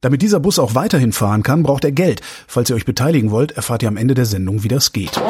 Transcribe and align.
Damit 0.00 0.22
dieser 0.22 0.38
Bus 0.38 0.60
auch 0.60 0.76
weiterhin 0.76 1.10
fahren 1.10 1.42
kann, 1.42 1.64
braucht 1.64 1.82
er 1.82 1.90
Geld. 1.90 2.20
Falls 2.46 2.70
ihr 2.70 2.76
euch 2.76 2.84
beteiligen 2.84 3.32
wollt, 3.32 3.50
erfahrt 3.50 3.82
ihr 3.82 3.88
am 3.88 3.96
Ende 3.96 4.14
der 4.14 4.26
Sendung, 4.26 4.62
wie 4.62 4.68
das 4.68 4.92
geht. 4.92 5.20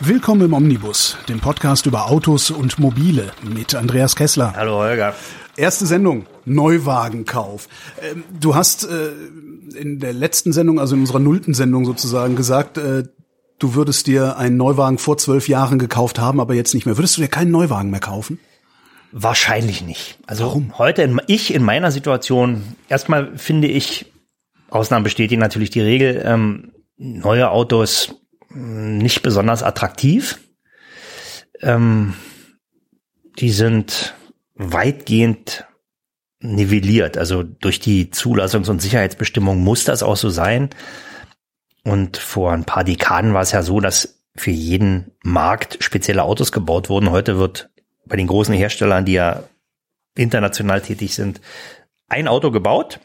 Willkommen 0.00 0.40
im 0.40 0.54
Omnibus, 0.54 1.16
dem 1.28 1.38
Podcast 1.38 1.86
über 1.86 2.10
Autos 2.10 2.50
und 2.50 2.80
Mobile 2.80 3.30
mit 3.44 3.76
Andreas 3.76 4.16
Kessler. 4.16 4.54
Hallo 4.56 4.78
Holger. 4.78 5.14
Erste 5.56 5.86
Sendung, 5.86 6.26
Neuwagenkauf. 6.44 7.68
Ähm, 8.02 8.24
Du 8.40 8.56
hast 8.56 8.88
äh, 8.90 9.12
in 9.78 10.00
der 10.00 10.14
letzten 10.14 10.52
Sendung, 10.52 10.80
also 10.80 10.96
in 10.96 11.02
unserer 11.02 11.20
nullten 11.20 11.54
Sendung 11.54 11.84
sozusagen, 11.84 12.34
gesagt, 12.34 12.76
äh, 12.76 13.04
du 13.60 13.74
würdest 13.76 14.08
dir 14.08 14.36
einen 14.36 14.56
Neuwagen 14.56 14.98
vor 14.98 15.16
zwölf 15.16 15.46
Jahren 15.46 15.78
gekauft 15.78 16.18
haben, 16.18 16.40
aber 16.40 16.54
jetzt 16.54 16.74
nicht 16.74 16.86
mehr. 16.86 16.98
Würdest 16.98 17.16
du 17.16 17.20
dir 17.22 17.28
keinen 17.28 17.52
Neuwagen 17.52 17.90
mehr 17.90 18.00
kaufen? 18.00 18.40
Wahrscheinlich 19.16 19.80
nicht. 19.80 20.18
Also 20.26 20.60
heute 20.76 21.02
in, 21.02 21.20
ich 21.28 21.54
in 21.54 21.62
meiner 21.62 21.92
Situation, 21.92 22.64
erstmal 22.88 23.38
finde 23.38 23.68
ich, 23.68 24.06
Ausnahmen 24.70 25.04
bestätigen 25.04 25.40
natürlich 25.40 25.70
die 25.70 25.82
Regel, 25.82 26.20
ähm, 26.26 26.72
neue 26.96 27.50
Autos 27.50 28.16
mh, 28.48 29.02
nicht 29.02 29.22
besonders 29.22 29.62
attraktiv. 29.62 30.40
Ähm, 31.60 32.14
die 33.38 33.50
sind 33.50 34.16
weitgehend 34.56 35.64
nivelliert. 36.40 37.16
Also 37.16 37.44
durch 37.44 37.78
die 37.78 38.10
Zulassungs- 38.10 38.68
und 38.68 38.82
Sicherheitsbestimmung 38.82 39.60
muss 39.62 39.84
das 39.84 40.02
auch 40.02 40.16
so 40.16 40.28
sein. 40.28 40.70
Und 41.84 42.16
vor 42.16 42.50
ein 42.50 42.64
paar 42.64 42.82
Dekaden 42.82 43.32
war 43.32 43.42
es 43.42 43.52
ja 43.52 43.62
so, 43.62 43.78
dass 43.78 44.24
für 44.34 44.50
jeden 44.50 45.12
Markt 45.22 45.84
spezielle 45.84 46.24
Autos 46.24 46.50
gebaut 46.50 46.88
wurden. 46.88 47.12
Heute 47.12 47.38
wird 47.38 47.70
bei 48.06 48.16
den 48.16 48.26
großen 48.26 48.54
Herstellern, 48.54 49.04
die 49.04 49.14
ja 49.14 49.44
international 50.16 50.80
tätig 50.80 51.14
sind, 51.14 51.40
ein 52.08 52.28
Auto 52.28 52.50
gebaut 52.50 53.00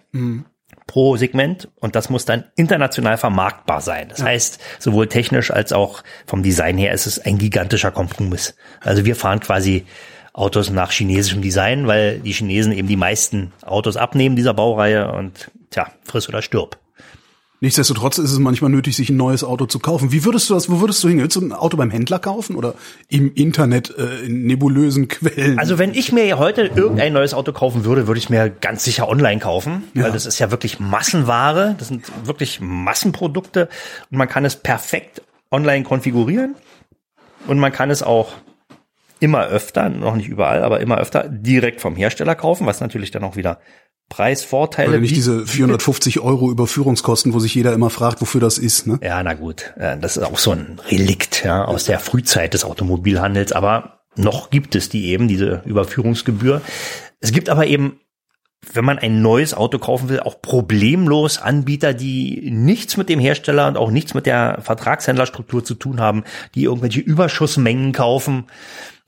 pro 0.88 1.18
Segment 1.18 1.70
und 1.76 1.96
das 1.96 2.10
muss 2.10 2.26
dann 2.26 2.46
international 2.56 3.18
vermarktbar 3.18 3.82
sein. 3.82 4.10
Das 4.10 4.24
heißt, 4.24 4.60
sowohl 4.80 5.08
technisch 5.08 5.52
als 5.52 5.74
auch 5.74 6.04
vom 6.26 6.44
Design 6.44 6.78
her 6.78 6.94
ist 6.94 7.06
es 7.06 7.20
ein 7.20 7.38
gigantischer 7.38 7.92
Kompromiss. 7.92 8.56
Also 8.82 9.06
wir 9.06 9.16
fahren 9.16 9.40
quasi 9.40 9.86
Autos 10.34 10.70
nach 10.70 10.92
chinesischem 10.92 11.42
Design, 11.42 11.88
weil 11.88 12.20
die 12.20 12.32
Chinesen 12.32 12.72
eben 12.72 12.88
die 12.88 12.96
meisten 12.96 13.52
Autos 13.64 13.98
abnehmen 13.98 14.36
dieser 14.36 14.54
Baureihe 14.54 15.12
und 15.12 15.52
tja, 15.70 15.92
friss 16.04 16.30
oder 16.30 16.42
stirb. 16.42 16.78
Nichtsdestotrotz 17.62 18.18
ist 18.20 18.32
es 18.32 18.40
manchmal 18.40 18.72
nötig, 18.72 18.96
sich 18.96 19.10
ein 19.10 19.18
neues 19.18 19.44
Auto 19.44 19.66
zu 19.66 19.80
kaufen. 19.80 20.12
Wie 20.14 20.24
würdest 20.24 20.50
du 20.50 20.54
das, 20.54 20.70
wo 20.72 20.80
würdest 20.80 21.04
du 21.04 21.10
hin? 21.10 21.20
Willst 21.20 21.36
du 21.36 21.42
ein 21.42 21.52
Auto 21.52 21.76
beim 21.76 21.92
Händler 21.92 22.18
kaufen 22.20 22.56
oder 22.56 22.74
im 23.10 23.34
Internet 23.34 23.94
äh, 23.98 24.26
in 24.26 24.46
nebulösen 24.46 25.10
Quellen? 25.10 25.60
Also 25.60 25.78
wenn 25.78 25.94
ich 25.94 26.14
mir 26.14 26.38
heute 26.40 26.62
irgendein 26.64 27.12
neues 27.12 27.34
Auto 27.34 27.52
kaufen 27.52 27.84
würde, 27.84 28.08
würde 28.08 28.20
ich 28.20 28.30
mir 28.30 28.50
ganz 28.50 28.86
sicher 28.86 29.10
online 29.10 29.40
kaufen, 29.42 29.84
Ja. 29.94 30.04
weil 30.06 30.12
das 30.14 30.26
ist 30.26 30.40
ja 30.40 30.52
wirklich 30.52 30.80
Massenware, 30.80 31.76
das 31.78 31.90
sind 31.90 32.06
wirklich 32.26 32.62
Massenprodukte 32.62 33.68
und 34.10 34.18
man 34.18 34.30
kann 34.30 34.46
es 34.46 34.56
perfekt 34.56 35.22
online 35.52 35.84
konfigurieren 35.84 36.56
und 37.48 37.60
man 37.60 37.72
kann 37.74 37.90
es 37.90 38.04
auch 38.04 38.34
immer 39.20 39.48
öfter, 39.48 39.90
noch 39.90 40.16
nicht 40.16 40.30
überall, 40.30 40.64
aber 40.64 40.80
immer 40.80 40.98
öfter 40.98 41.28
direkt 41.28 41.82
vom 41.82 41.96
Hersteller 41.98 42.36
kaufen, 42.36 42.66
was 42.66 42.80
natürlich 42.80 43.12
dann 43.12 43.24
auch 43.26 43.36
wieder 43.36 43.60
Preisvorteile 44.10 44.90
Oder 44.90 45.00
nicht 45.00 45.16
diese 45.16 45.46
450 45.46 46.20
Euro 46.20 46.52
Überführungskosten, 46.52 47.34
wo 47.34 47.40
sich 47.40 47.56
jeder 47.56 47.74
immer 47.74 47.90
fragt, 47.90 48.20
wofür 48.22 48.42
das 48.42 48.58
ist, 48.58 48.88
ne? 48.88 49.00
Ja, 49.04 49.22
na 49.24 49.36
gut, 49.36 49.74
das 49.78 50.18
ist 50.18 50.24
auch 50.24 50.40
so 50.40 50.52
ein 50.52 50.82
Relikt 50.90 51.44
ja, 51.46 51.64
aus 51.64 51.86
der 51.86 52.00
Frühzeit 52.00 52.54
des 52.54 52.66
Automobilhandels, 52.66 53.52
aber 53.52 54.02
noch 54.16 54.50
gibt 54.50 54.76
es 54.76 54.90
die 54.90 55.06
eben, 55.06 55.28
diese 55.28 55.62
Überführungsgebühr. 55.66 56.62
Es 57.20 57.32
gibt 57.32 57.50
aber 57.50 57.68
eben, 57.68 58.00
wenn 58.74 58.84
man 58.84 58.98
ein 58.98 59.22
neues 59.22 59.54
Auto 59.54 59.78
kaufen 59.78 60.10
will, 60.10 60.20
auch 60.20 60.42
problemlos 60.42 61.38
Anbieter, 61.38 61.94
die 61.94 62.50
nichts 62.52 62.98
mit 62.98 63.08
dem 63.08 63.20
Hersteller 63.20 63.68
und 63.68 63.78
auch 63.78 63.92
nichts 63.92 64.14
mit 64.14 64.26
der 64.26 64.60
Vertragshändlerstruktur 64.62 65.64
zu 65.64 65.76
tun 65.76 66.02
haben, 66.02 66.24
die 66.56 66.64
irgendwelche 66.64 67.00
Überschussmengen 67.00 67.94
kaufen. 67.94 68.48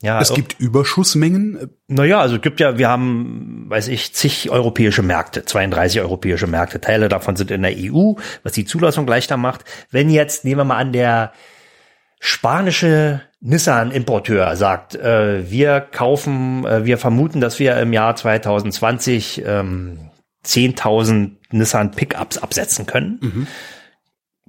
Ja, 0.02 0.20
Es 0.20 0.34
gibt 0.34 0.60
Überschussmengen. 0.60 1.70
naja, 1.88 2.20
also 2.20 2.36
es 2.38 2.42
gibt 2.42 2.60
ja, 2.60 2.78
wir 2.78 2.90
haben, 2.90 3.66
weiß 3.68 3.88
ich, 3.88 4.14
zig 4.14 4.50
europäische 4.50 5.04
Märkte, 5.04 5.46
32 5.46 6.02
europäische 6.02 6.48
Märkte. 6.48 6.82
Teile 6.82 7.08
davon 7.08 7.36
sind 7.36 7.52
in 7.52 7.62
der 7.62 7.74
EU, 7.76 8.14
was 8.44 8.54
die 8.54 8.66
Zulassung 8.66 9.06
leichter 9.06 9.38
macht. 9.38 9.64
Wenn 9.92 10.10
jetzt, 10.10 10.44
nehmen 10.44 10.60
wir 10.62 10.66
mal 10.66 10.78
an, 10.78 10.92
der 10.92 11.34
spanische 12.20 13.22
Nissan-Importeur 13.42 14.56
sagt, 14.56 14.96
äh, 14.96 15.50
wir 15.50 15.82
kaufen, 15.82 16.66
äh, 16.66 16.86
wir 16.86 16.98
vermuten, 16.98 17.42
dass 17.42 17.60
wir 17.60 17.78
im 17.78 17.94
Jahr 17.94 18.16
2020 18.16 19.44
ähm, 19.46 20.12
10.000 20.46 21.32
Nissan 21.52 21.92
Pickups 21.92 22.38
absetzen 22.38 22.86
können, 22.86 23.48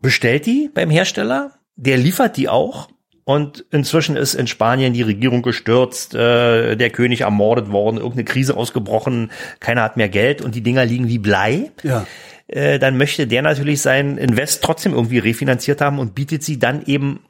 bestellt 0.00 0.46
die 0.46 0.70
beim 0.72 0.88
Hersteller, 0.90 1.52
der 1.76 1.96
liefert 1.98 2.36
die 2.36 2.48
auch. 2.48 2.88
Und 3.24 3.64
inzwischen 3.70 4.16
ist 4.16 4.34
in 4.34 4.48
Spanien 4.48 4.94
die 4.94 5.02
Regierung 5.02 5.42
gestürzt, 5.42 6.14
äh, 6.14 6.74
der 6.76 6.90
König 6.90 7.20
ermordet 7.20 7.70
worden, 7.70 7.98
irgendeine 7.98 8.24
Krise 8.24 8.56
ausgebrochen, 8.56 9.30
keiner 9.60 9.82
hat 9.82 9.96
mehr 9.96 10.08
Geld 10.08 10.42
und 10.42 10.54
die 10.54 10.62
Dinger 10.62 10.84
liegen 10.84 11.06
wie 11.08 11.18
Blei. 11.18 11.70
Ja. 11.84 12.04
Äh, 12.48 12.80
dann 12.80 12.96
möchte 12.96 13.28
der 13.28 13.42
natürlich 13.42 13.80
seinen 13.80 14.18
Invest 14.18 14.64
trotzdem 14.64 14.92
irgendwie 14.92 15.18
refinanziert 15.18 15.80
haben 15.80 16.00
und 16.00 16.14
bietet 16.14 16.42
sie 16.42 16.58
dann 16.58 16.84
eben 16.84 17.20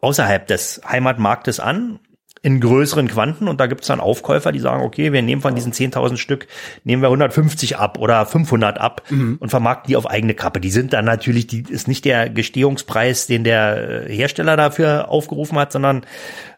außerhalb 0.00 0.46
des 0.46 0.82
Heimatmarktes 0.86 1.60
an, 1.60 1.98
in 2.46 2.60
größeren 2.60 3.08
Quanten. 3.08 3.48
Und 3.48 3.60
da 3.60 3.66
gibt 3.66 3.80
es 3.80 3.88
dann 3.88 3.98
Aufkäufer, 3.98 4.52
die 4.52 4.60
sagen, 4.60 4.84
okay, 4.84 5.12
wir 5.12 5.20
nehmen 5.20 5.42
von 5.42 5.56
diesen 5.56 5.72
10.000 5.72 6.16
Stück, 6.16 6.46
nehmen 6.84 7.02
wir 7.02 7.08
150 7.08 7.76
ab 7.76 7.98
oder 7.98 8.24
500 8.24 8.78
ab 8.78 9.02
und 9.40 9.48
vermarkten 9.48 9.88
die 9.88 9.96
auf 9.96 10.08
eigene 10.08 10.32
Kappe. 10.32 10.60
Die 10.60 10.70
sind 10.70 10.92
dann 10.92 11.06
natürlich, 11.06 11.48
die 11.48 11.64
ist 11.68 11.88
nicht 11.88 12.04
der 12.04 12.30
Gestehungspreis, 12.30 13.26
den 13.26 13.42
der 13.42 14.04
äh, 14.06 14.14
Hersteller 14.14 14.56
dafür 14.56 15.08
aufgerufen 15.08 15.58
hat, 15.58 15.72
sondern 15.72 16.06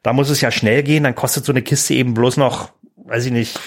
da 0.03 0.13
muss 0.13 0.29
es 0.29 0.43
ja 0.43 0.51
schnell 0.51 0.83
gehen. 0.83 1.05
Dann 1.05 1.15
kostet 1.15 1.47
so 1.47 1.53
eine 1.53 1.63
Kiste 1.63 1.95
eben 1.95 2.13
bloß 2.13 2.37
noch, 2.37 2.69
weiß 3.07 3.25
ich 3.25 3.33
nicht, 3.33 3.59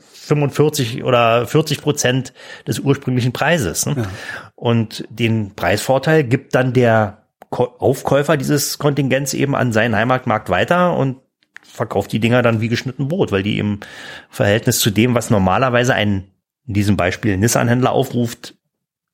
45 0.00 1.04
oder 1.04 1.46
40 1.46 1.82
Prozent 1.82 2.32
des 2.66 2.78
ursprünglichen 2.78 3.34
Preises. 3.34 3.84
Ne? 3.84 4.08
Und 4.54 5.04
den 5.10 5.54
Preisvorteil 5.54 6.24
gibt 6.24 6.54
dann 6.54 6.72
der 6.72 7.24
Aufkäufer 7.50 8.38
dieses 8.38 8.78
Kontingents 8.78 9.34
eben 9.34 9.54
an 9.54 9.72
seinen 9.72 9.94
Heimatmarkt 9.94 10.48
weiter 10.48 10.96
und 10.96 11.18
verkauft 11.78 12.12
die 12.12 12.20
Dinger 12.20 12.42
dann 12.42 12.60
wie 12.60 12.68
geschnitten 12.68 13.08
Brot, 13.08 13.32
weil 13.32 13.42
die 13.42 13.58
im 13.58 13.80
Verhältnis 14.28 14.80
zu 14.80 14.90
dem, 14.90 15.14
was 15.14 15.30
normalerweise 15.30 15.94
ein, 15.94 16.30
in 16.66 16.74
diesem 16.74 16.96
Beispiel 16.96 17.38
Nissan-Händler 17.38 17.92
aufruft, 17.92 18.54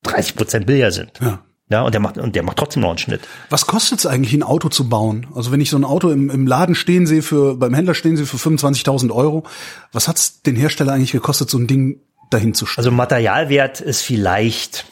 30 0.03 0.35
Prozent 0.35 0.65
billiger 0.65 0.91
sind. 0.91 1.13
Ja. 1.21 1.45
Ja, 1.67 1.81
und 1.81 1.93
der 1.93 2.01
macht, 2.01 2.19
und 2.19 2.35
der 2.35 2.43
macht 2.43 2.57
trotzdem 2.57 2.83
noch 2.83 2.89
einen 2.89 2.99
Schnitt. 2.99 3.21
Was 3.49 3.65
kostet 3.65 3.97
es 3.97 4.05
eigentlich, 4.05 4.33
ein 4.35 4.43
Auto 4.43 4.69
zu 4.69 4.87
bauen? 4.87 5.27
Also 5.33 5.51
wenn 5.51 5.61
ich 5.61 5.71
so 5.71 5.77
ein 5.77 5.83
Auto 5.83 6.11
im, 6.11 6.29
im 6.29 6.45
Laden 6.45 6.75
stehen 6.75 7.07
sehe, 7.07 7.23
für 7.23 7.55
beim 7.55 7.73
Händler 7.73 7.95
stehen 7.95 8.17
sehe 8.17 8.27
für 8.27 8.37
25.000 8.37 9.11
Euro, 9.11 9.45
was 9.91 10.07
hat's 10.07 10.43
den 10.43 10.55
Hersteller 10.55 10.93
eigentlich 10.93 11.11
gekostet, 11.11 11.49
so 11.49 11.57
ein 11.57 11.65
Ding 11.65 12.01
dahin 12.29 12.53
zu 12.53 12.67
stellen? 12.67 12.85
Also 12.85 12.95
Materialwert 12.95 13.81
ist 13.81 14.03
vielleicht 14.03 14.85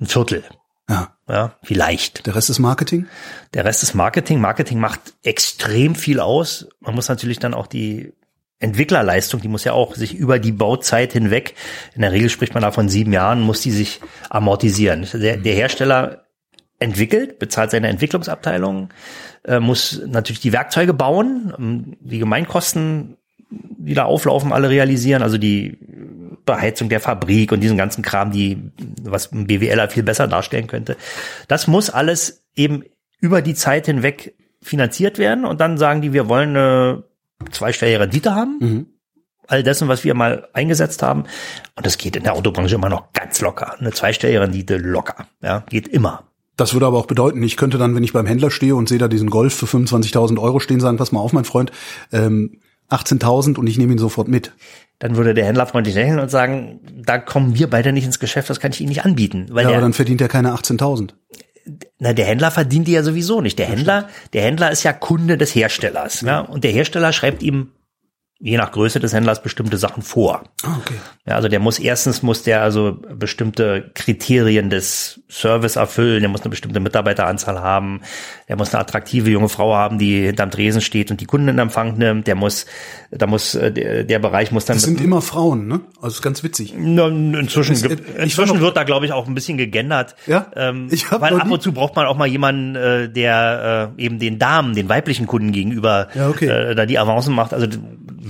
ein 0.00 0.06
Viertel. 0.06 0.44
Ja. 1.28 1.54
Vielleicht. 1.62 2.26
Der 2.26 2.36
Rest 2.36 2.50
ist 2.50 2.58
Marketing? 2.58 3.06
Der 3.54 3.64
Rest 3.64 3.82
ist 3.82 3.94
Marketing. 3.94 4.40
Marketing 4.40 4.78
macht 4.78 5.00
extrem 5.24 5.94
viel 5.94 6.20
aus. 6.20 6.68
Man 6.80 6.94
muss 6.94 7.08
natürlich 7.08 7.38
dann 7.38 7.54
auch 7.54 7.66
die 7.66 8.12
Entwicklerleistung, 8.58 9.40
die 9.40 9.48
muss 9.48 9.64
ja 9.64 9.72
auch 9.72 9.94
sich 9.94 10.14
über 10.14 10.38
die 10.38 10.52
Bauzeit 10.52 11.12
hinweg, 11.12 11.54
in 11.94 12.00
der 12.00 12.12
Regel 12.12 12.30
spricht 12.30 12.54
man 12.54 12.62
da 12.62 12.70
von 12.70 12.88
sieben 12.88 13.12
Jahren, 13.12 13.42
muss 13.42 13.60
die 13.60 13.70
sich 13.70 14.00
amortisieren. 14.30 15.06
Der, 15.12 15.36
der 15.36 15.54
Hersteller 15.54 16.24
entwickelt, 16.78 17.38
bezahlt 17.38 17.70
seine 17.70 17.88
Entwicklungsabteilung, 17.88 18.88
äh, 19.44 19.60
muss 19.60 20.02
natürlich 20.06 20.40
die 20.40 20.54
Werkzeuge 20.54 20.94
bauen, 20.94 21.52
ähm, 21.58 21.96
die 22.00 22.18
Gemeinkosten 22.18 23.18
wieder 23.50 24.06
auflaufen, 24.06 24.52
alle 24.52 24.70
realisieren, 24.70 25.22
also 25.22 25.36
die 25.36 25.78
Beheizung 26.46 26.88
der 26.88 27.00
Fabrik 27.00 27.52
und 27.52 27.60
diesen 27.60 27.76
ganzen 27.76 28.02
Kram, 28.02 28.30
die, 28.30 28.70
was 29.02 29.32
ein 29.32 29.46
BWLer 29.46 29.90
viel 29.90 30.02
besser 30.02 30.28
darstellen 30.28 30.68
könnte. 30.68 30.96
Das 31.48 31.66
muss 31.66 31.90
alles 31.90 32.44
eben 32.54 32.84
über 33.20 33.42
die 33.42 33.54
Zeit 33.54 33.86
hinweg 33.86 34.34
finanziert 34.62 35.18
werden 35.18 35.44
und 35.44 35.60
dann 35.60 35.76
sagen 35.76 36.00
die, 36.00 36.12
wir 36.12 36.28
wollen 36.28 36.50
eine 36.50 37.04
zweistellige 37.50 38.00
Rendite 38.00 38.34
haben. 38.34 38.56
Mhm. 38.60 38.86
All 39.48 39.62
dessen, 39.62 39.86
was 39.86 40.02
wir 40.02 40.14
mal 40.14 40.48
eingesetzt 40.54 41.02
haben. 41.02 41.24
Und 41.76 41.86
das 41.86 41.98
geht 41.98 42.16
in 42.16 42.24
der 42.24 42.34
Autobranche 42.34 42.74
immer 42.74 42.88
noch 42.88 43.12
ganz 43.12 43.40
locker. 43.40 43.78
Eine 43.78 43.92
zweistellige 43.92 44.40
Rendite 44.40 44.76
locker. 44.76 45.28
Ja, 45.40 45.60
geht 45.68 45.86
immer. 45.86 46.24
Das 46.56 46.72
würde 46.72 46.86
aber 46.86 46.98
auch 46.98 47.06
bedeuten, 47.06 47.42
ich 47.42 47.56
könnte 47.56 47.76
dann, 47.76 47.94
wenn 47.94 48.02
ich 48.02 48.14
beim 48.14 48.26
Händler 48.26 48.50
stehe 48.50 48.74
und 48.74 48.88
sehe 48.88 48.98
da 48.98 49.08
diesen 49.08 49.28
Golf 49.28 49.54
für 49.54 49.66
25.000 49.66 50.40
Euro 50.40 50.58
stehen, 50.58 50.80
sagen, 50.80 50.96
pass 50.96 51.12
mal 51.12 51.20
auf, 51.20 51.32
mein 51.32 51.44
Freund, 51.44 51.70
ähm, 52.12 52.60
18.000 52.90 53.58
und 53.58 53.66
ich 53.66 53.78
nehme 53.78 53.92
ihn 53.92 53.98
sofort 53.98 54.28
mit. 54.28 54.52
Dann 54.98 55.16
würde 55.16 55.34
der 55.34 55.44
Händler 55.44 55.66
freundlich 55.66 55.94
lächeln 55.94 56.18
und 56.18 56.30
sagen, 56.30 56.80
da 57.04 57.18
kommen 57.18 57.54
wir 57.54 57.68
beide 57.68 57.92
nicht 57.92 58.04
ins 58.04 58.18
Geschäft, 58.18 58.48
das 58.48 58.60
kann 58.60 58.72
ich 58.72 58.80
Ihnen 58.80 58.88
nicht 58.88 59.04
anbieten. 59.04 59.46
Weil 59.50 59.64
ja, 59.64 59.72
aber 59.72 59.82
dann 59.82 59.92
verdient 59.92 60.20
er 60.20 60.28
keine 60.28 60.54
18.000. 60.54 61.10
Na, 61.98 62.12
der 62.12 62.26
Händler 62.26 62.50
verdient 62.50 62.86
die 62.86 62.92
ja 62.92 63.02
sowieso 63.02 63.40
nicht. 63.40 63.58
Der 63.58 63.66
Händler, 63.66 64.08
der 64.32 64.42
Händler 64.42 64.70
ist 64.70 64.84
ja 64.84 64.92
Kunde 64.92 65.36
des 65.36 65.54
Herstellers. 65.54 66.20
Ja. 66.20 66.28
ja. 66.28 66.40
Und 66.40 66.64
der 66.64 66.70
Hersteller 66.70 67.12
schreibt 67.12 67.42
ihm 67.42 67.72
je 68.38 68.56
nach 68.56 68.70
Größe 68.70 69.00
des 69.00 69.12
Händlers 69.12 69.42
bestimmte 69.42 69.78
Sachen 69.78 70.02
vor. 70.02 70.44
Ah, 70.62 70.76
okay. 70.78 70.94
Ja, 71.26 71.36
also 71.36 71.48
der 71.48 71.58
muss 71.58 71.78
erstens 71.78 72.22
muss 72.22 72.42
der 72.42 72.62
also 72.62 72.98
bestimmte 73.14 73.90
Kriterien 73.94 74.70
des 74.70 75.20
Service 75.28 75.76
erfüllen, 75.76 76.20
der 76.20 76.28
muss 76.28 76.42
eine 76.42 76.50
bestimmte 76.50 76.78
Mitarbeiteranzahl 76.78 77.60
haben, 77.60 78.00
der 78.48 78.56
muss 78.56 78.72
eine 78.72 78.80
attraktive 78.80 79.28
junge 79.28 79.48
Frau 79.48 79.74
haben, 79.74 79.98
die 79.98 80.24
hinterm 80.26 80.52
Tresen 80.52 80.80
steht 80.80 81.10
und 81.10 81.20
die 81.20 81.24
Kunden 81.24 81.48
in 81.48 81.58
Empfang 81.58 81.98
nimmt, 81.98 82.28
der 82.28 82.36
muss, 82.36 82.66
da 83.10 83.26
muss 83.26 83.56
äh, 83.56 83.72
der, 83.72 84.04
der 84.04 84.18
Bereich 84.20 84.52
muss 84.52 84.66
dann. 84.66 84.76
Das 84.76 84.84
sind 84.84 85.00
immer 85.00 85.22
Frauen, 85.22 85.66
ne? 85.66 85.80
Also 86.00 86.14
ist 86.14 86.22
ganz 86.22 86.44
witzig. 86.44 86.74
Na, 86.78 87.08
inzwischen, 87.08 87.72
es, 87.72 87.82
äh, 87.82 87.96
inzwischen 88.18 88.60
wird 88.60 88.76
da 88.76 88.84
glaube 88.84 89.06
ich 89.06 89.12
auch 89.12 89.26
ein 89.26 89.34
bisschen 89.34 89.56
gegendert. 89.56 90.14
Ja. 90.26 90.46
Ähm, 90.54 90.88
ich 90.92 91.10
hab 91.10 91.20
weil 91.20 91.34
ab 91.34 91.50
und 91.50 91.60
zu 91.60 91.72
braucht 91.72 91.96
man 91.96 92.06
auch 92.06 92.16
mal 92.16 92.28
jemanden, 92.28 92.76
äh, 92.76 93.08
der 93.08 93.92
äh, 93.98 94.02
eben 94.02 94.20
den 94.20 94.38
Damen, 94.38 94.74
den 94.74 94.88
weiblichen 94.88 95.26
Kunden 95.26 95.50
gegenüber 95.50 96.08
ja, 96.14 96.28
okay. 96.28 96.46
äh, 96.46 96.74
da 96.76 96.86
die 96.86 97.00
Avancen 97.00 97.34
macht. 97.34 97.52
Also 97.52 97.66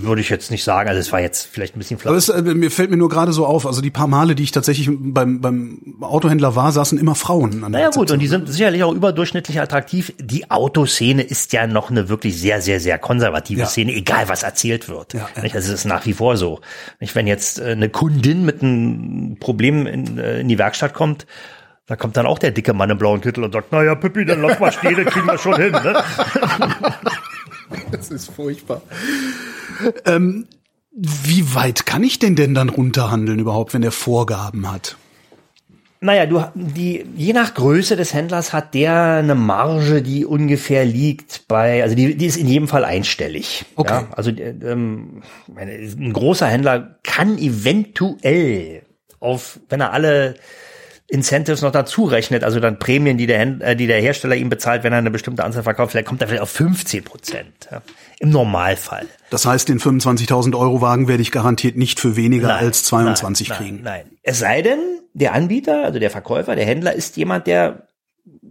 würde 0.02 0.20
ich 0.20 0.28
jetzt 0.28 0.50
nicht 0.50 0.64
sagen. 0.64 0.88
Also 0.88 1.00
es 1.00 1.12
war 1.12 1.20
jetzt 1.20 1.48
vielleicht 1.50 1.76
ein 1.76 1.78
bisschen 1.78 1.98
flach. 1.98 2.10
Aber 2.10 2.18
es, 2.18 2.28
äh, 2.28 2.42
mir 2.42 2.70
fällt 2.70 2.90
mir 2.90 2.96
nur 2.96 3.08
gerade 3.08 3.32
so 3.32 3.46
auf, 3.46 3.66
also 3.66 3.80
die 3.80 3.90
paar 3.90 4.06
Male, 4.06 4.34
die 4.34 4.42
ich 4.42 4.52
tatsächlich 4.52 4.90
beim, 4.92 5.40
beim 5.40 5.96
Autohändler 6.00 6.54
war, 6.54 6.72
saßen 6.86 6.98
immer 6.98 7.14
Frauen. 7.14 7.64
An 7.64 7.72
naja 7.72 7.90
gut, 7.90 8.10
und 8.10 8.20
die 8.20 8.26
sind 8.26 8.48
sicherlich 8.48 8.82
auch 8.84 8.92
überdurchschnittlich 8.92 9.60
attraktiv. 9.60 10.12
Die 10.18 10.50
Autoszene 10.50 11.22
ist 11.22 11.52
ja 11.52 11.66
noch 11.66 11.90
eine 11.90 12.08
wirklich 12.08 12.38
sehr, 12.38 12.62
sehr, 12.62 12.80
sehr 12.80 12.98
konservative 12.98 13.60
ja. 13.60 13.66
Szene, 13.66 13.92
egal 13.92 14.28
was 14.28 14.42
erzählt 14.42 14.88
wird. 14.88 15.14
Ja, 15.14 15.28
ja. 15.36 15.42
Also 15.42 15.58
es 15.58 15.68
ist 15.68 15.84
nach 15.84 16.06
wie 16.06 16.12
vor 16.12 16.36
so. 16.36 16.60
Wenn 17.14 17.26
jetzt 17.26 17.58
äh, 17.58 17.72
eine 17.72 17.88
Kundin 17.88 18.44
mit 18.44 18.62
einem 18.62 19.36
Problem 19.40 19.86
in, 19.86 20.18
äh, 20.18 20.40
in 20.40 20.48
die 20.48 20.58
Werkstatt 20.58 20.94
kommt, 20.94 21.26
da 21.86 21.96
kommt 21.96 22.16
dann 22.16 22.26
auch 22.26 22.38
der 22.38 22.50
dicke 22.50 22.72
Mann 22.72 22.90
im 22.90 22.98
blauen 22.98 23.20
Kittel 23.20 23.44
und 23.44 23.52
sagt, 23.52 23.72
naja, 23.72 23.94
Pippi, 23.94 24.24
dann 24.24 24.42
lass 24.42 24.58
mal 24.58 24.72
stehen, 24.72 24.96
das 24.96 25.12
kriegen 25.12 25.26
wir 25.26 25.38
schon 25.38 25.56
hin. 25.56 25.72
Ne? 25.72 26.02
Das 27.90 28.10
ist 28.12 28.30
furchtbar. 28.30 28.80
Ähm, 30.04 30.46
wie 30.92 31.52
weit 31.54 31.84
kann 31.84 32.04
ich 32.04 32.20
denn 32.20 32.36
denn 32.36 32.54
dann 32.54 32.68
runterhandeln 32.68 33.40
überhaupt, 33.40 33.74
wenn 33.74 33.82
er 33.82 33.90
Vorgaben 33.90 34.70
hat? 34.70 34.96
Naja, 36.06 36.24
du, 36.26 36.40
die, 36.54 37.04
je 37.16 37.32
nach 37.32 37.52
Größe 37.54 37.96
des 37.96 38.14
Händlers 38.14 38.52
hat 38.52 38.74
der 38.74 39.16
eine 39.16 39.34
Marge, 39.34 40.02
die 40.02 40.24
ungefähr 40.24 40.84
liegt 40.84 41.48
bei, 41.48 41.82
also 41.82 41.96
die, 41.96 42.16
die 42.16 42.26
ist 42.26 42.36
in 42.36 42.46
jedem 42.46 42.68
Fall 42.68 42.84
einstellig. 42.84 43.64
Okay. 43.74 43.92
Ja, 43.92 44.08
also 44.12 44.30
ähm, 44.30 45.22
ein 45.56 46.12
großer 46.12 46.46
Händler 46.46 47.00
kann 47.02 47.38
eventuell 47.38 48.82
auf, 49.18 49.58
wenn 49.68 49.80
er 49.80 49.92
alle 49.92 50.36
Incentives 51.08 51.62
noch 51.62 51.70
dazu 51.70 52.04
rechnet, 52.04 52.42
also 52.42 52.58
dann 52.58 52.78
Prämien, 52.78 53.16
die 53.16 53.26
der, 53.26 53.60
äh, 53.60 53.76
die 53.76 53.86
der 53.86 54.00
Hersteller 54.00 54.34
ihm 54.34 54.48
bezahlt, 54.48 54.82
wenn 54.82 54.92
er 54.92 54.98
eine 54.98 55.10
bestimmte 55.10 55.44
Anzahl 55.44 55.62
verkauft, 55.62 55.92
vielleicht 55.92 56.08
kommt 56.08 56.20
er 56.20 56.28
vielleicht 56.28 56.42
auf 56.42 56.50
15 56.50 57.04
Prozent. 57.04 57.68
Ja, 57.70 57.82
Im 58.18 58.30
Normalfall. 58.30 59.06
Das 59.30 59.46
heißt, 59.46 59.68
den 59.68 59.78
25.000 59.78 60.58
Euro 60.58 60.80
Wagen 60.80 61.06
werde 61.06 61.22
ich 61.22 61.30
garantiert 61.30 61.76
nicht 61.76 62.00
für 62.00 62.16
weniger 62.16 62.48
nein, 62.48 62.64
als 62.64 62.82
22 62.84 63.48
nein, 63.48 63.58
kriegen. 63.58 63.82
Nein, 63.82 64.04
nein. 64.06 64.18
Es 64.22 64.40
sei 64.40 64.62
denn, 64.62 64.80
der 65.14 65.32
Anbieter, 65.32 65.84
also 65.84 65.98
der 65.98 66.10
Verkäufer, 66.10 66.56
der 66.56 66.66
Händler 66.66 66.92
ist 66.92 67.16
jemand, 67.16 67.46
der 67.46 67.86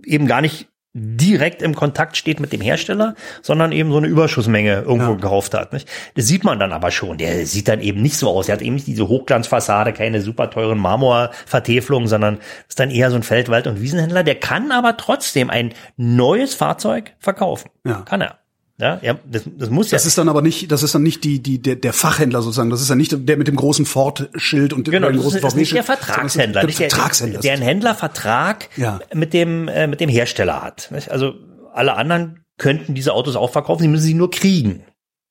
eben 0.05 0.25
gar 0.25 0.41
nicht 0.41 0.69
direkt 0.97 1.61
im 1.61 1.75
Kontakt 1.75 2.15
steht 2.15 2.39
mit 2.39 2.53
dem 2.53 2.61
Hersteller, 2.61 3.15
sondern 3.41 3.73
eben 3.73 3.91
so 3.91 3.97
eine 3.97 4.07
Überschussmenge 4.07 4.75
irgendwo 4.75 5.11
ja. 5.11 5.15
gekauft 5.15 5.53
hat. 5.53 5.73
Nicht? 5.73 5.89
Das 6.15 6.25
sieht 6.25 6.45
man 6.45 6.57
dann 6.57 6.71
aber 6.71 6.89
schon. 6.89 7.17
Der 7.17 7.45
sieht 7.45 7.67
dann 7.67 7.81
eben 7.81 8.01
nicht 8.01 8.17
so 8.17 8.29
aus. 8.29 8.47
Er 8.47 8.53
hat 8.53 8.61
eben 8.61 8.75
nicht 8.75 8.87
diese 8.87 9.09
Hochglanzfassade, 9.09 9.91
keine 9.91 10.21
super 10.21 10.49
teuren 10.49 10.77
Marmorvertäfelungen, 10.79 12.07
sondern 12.07 12.39
ist 12.69 12.79
dann 12.79 12.91
eher 12.91 13.09
so 13.09 13.17
ein 13.17 13.23
Feldwald- 13.23 13.67
und 13.67 13.81
Wiesenhändler. 13.81 14.23
Der 14.23 14.35
kann 14.35 14.71
aber 14.71 14.95
trotzdem 14.95 15.49
ein 15.49 15.73
neues 15.97 16.55
Fahrzeug 16.55 17.11
verkaufen. 17.19 17.69
Ja. 17.85 18.03
Kann 18.03 18.21
er. 18.21 18.39
Ja, 18.77 18.99
ja, 19.01 19.17
das, 19.25 19.43
das 19.57 19.69
muss 19.69 19.91
ja. 19.91 19.95
Das 19.95 20.05
ist 20.05 20.17
dann 20.17 20.27
aber 20.27 20.41
nicht, 20.41 20.69
das 20.69 20.83
ist 20.83 20.93
dann 20.93 21.03
nicht 21.03 21.23
die, 21.23 21.41
die, 21.41 21.61
der, 21.61 21.77
der 21.77 21.93
Fachhändler 21.93 22.41
sozusagen. 22.41 22.69
Das 22.69 22.81
ist 22.81 22.89
dann 22.89 22.97
nicht 22.97 23.15
der 23.17 23.37
mit 23.37 23.47
dem 23.47 23.55
großen 23.55 23.85
Ford-Schild 23.85 24.73
und 24.73 24.89
genau, 24.89 25.09
dem 25.09 25.21
großen 25.21 25.39
VW-Schild. 25.39 25.55
Nicht 25.55 25.73
der 25.75 25.83
Vertragshändler, 25.83 26.61
der, 26.61 26.69
der 26.69 26.89
Vertragshändler, 26.89 27.39
der 27.39 27.53
einen 27.53 27.61
Händlervertrag 27.61 28.69
ja. 28.75 28.99
mit 29.13 29.33
dem, 29.33 29.69
äh, 29.69 29.87
mit 29.87 30.01
dem 30.01 30.09
Hersteller 30.09 30.61
hat. 30.61 30.89
Nicht? 30.91 31.09
Also 31.09 31.35
alle 31.73 31.95
anderen 31.95 32.43
könnten 32.57 32.95
diese 32.95 33.13
Autos 33.13 33.37
auch 33.37 33.51
verkaufen, 33.51 33.83
sie 33.83 33.87
müssen 33.87 34.05
sie 34.05 34.13
nur 34.13 34.29
kriegen. 34.29 34.83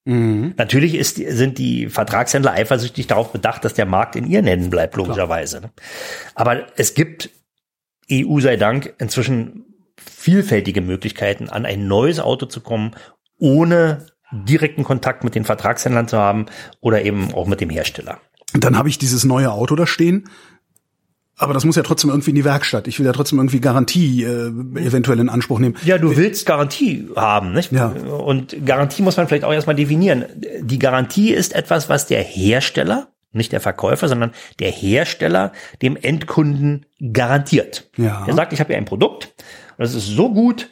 Mhm. 0.05 0.53
Natürlich 0.57 0.95
ist, 0.95 1.15
sind 1.15 1.59
die 1.59 1.89
Vertragshändler 1.89 2.53
eifersüchtig 2.53 3.05
darauf 3.05 3.31
bedacht, 3.31 3.63
dass 3.63 3.75
der 3.75 3.85
Markt 3.85 4.15
in 4.15 4.25
ihren 4.25 4.45
Händen 4.45 4.69
bleibt, 4.71 4.95
logischerweise. 4.95 5.59
Klar. 5.59 5.71
Aber 6.35 6.65
es 6.77 6.95
gibt, 6.95 7.29
EU 8.11 8.39
sei 8.39 8.55
Dank, 8.55 8.93
inzwischen 8.99 9.65
vielfältige 9.97 10.81
Möglichkeiten, 10.81 11.49
an 11.49 11.65
ein 11.65 11.87
neues 11.87 12.19
Auto 12.19 12.45
zu 12.45 12.61
kommen, 12.61 12.91
ohne 13.37 14.07
direkten 14.31 14.83
Kontakt 14.83 15.23
mit 15.23 15.35
den 15.35 15.45
Vertragshändlern 15.45 16.07
zu 16.07 16.17
haben 16.17 16.47
oder 16.81 17.03
eben 17.03 17.33
auch 17.33 17.47
mit 17.47 17.61
dem 17.61 17.69
Hersteller. 17.69 18.19
Dann 18.53 18.77
habe 18.77 18.89
ich 18.89 18.97
dieses 18.97 19.23
neue 19.23 19.51
Auto 19.51 19.75
da 19.75 19.87
stehen. 19.87 20.29
Aber 21.37 21.53
das 21.53 21.65
muss 21.65 21.75
ja 21.75 21.83
trotzdem 21.83 22.09
irgendwie 22.09 22.29
in 22.29 22.37
die 22.37 22.45
Werkstatt. 22.45 22.87
Ich 22.87 22.97
will 22.97 23.05
ja 23.05 23.11
trotzdem 23.11 23.39
irgendwie 23.39 23.59
Garantie 23.59 24.23
äh, 24.23 24.47
eventuell 24.79 25.19
in 25.19 25.27
Anspruch 25.27 25.59
nehmen. 25.59 25.75
Ja, 25.83 25.97
du 25.97 26.15
willst 26.15 26.45
Garantie 26.45 27.09
haben, 27.15 27.51
nicht? 27.51 27.73
Ja. 27.73 27.87
Und 27.87 28.65
Garantie 28.65 29.01
muss 29.01 29.17
man 29.17 29.27
vielleicht 29.27 29.43
auch 29.43 29.51
erstmal 29.51 29.75
definieren. 29.75 30.25
Die 30.61 30.79
Garantie 30.79 31.33
ist 31.33 31.53
etwas, 31.53 31.89
was 31.89 32.07
der 32.07 32.23
Hersteller, 32.23 33.09
nicht 33.33 33.51
der 33.51 33.59
Verkäufer, 33.59 34.07
sondern 34.07 34.31
der 34.59 34.71
Hersteller 34.71 35.51
dem 35.81 35.97
Endkunden 35.97 36.85
garantiert. 37.11 37.89
Ja. 37.97 38.25
Er 38.25 38.33
sagt, 38.33 38.53
ich 38.53 38.61
habe 38.61 38.69
hier 38.69 38.77
ein 38.77 38.85
Produkt 38.85 39.33
und 39.77 39.83
das 39.83 39.93
ist 39.93 40.07
so 40.07 40.33
gut, 40.33 40.69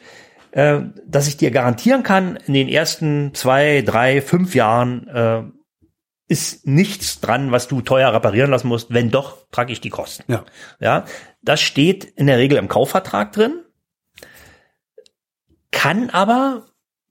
äh, 0.54 0.82
dass 1.04 1.26
ich 1.26 1.36
dir 1.36 1.50
garantieren 1.50 2.04
kann, 2.04 2.36
in 2.46 2.54
den 2.54 2.68
ersten 2.68 3.34
zwei, 3.34 3.82
drei, 3.82 4.22
fünf 4.22 4.54
Jahren 4.54 5.08
äh, 5.08 5.42
ist 6.28 6.64
nichts 6.64 7.20
dran, 7.20 7.50
was 7.50 7.66
du 7.66 7.80
teuer 7.80 8.12
reparieren 8.12 8.52
lassen 8.52 8.68
musst. 8.68 8.94
Wenn 8.94 9.10
doch, 9.10 9.48
trage 9.50 9.72
ich 9.72 9.80
die 9.80 9.90
Kosten. 9.90 10.30
Ja. 10.30 10.44
ja, 10.78 11.06
das 11.42 11.60
steht 11.60 12.04
in 12.04 12.28
der 12.28 12.38
Regel 12.38 12.56
im 12.58 12.68
Kaufvertrag 12.68 13.32
drin. 13.32 13.64
Kann 15.72 16.08
aber, 16.10 16.66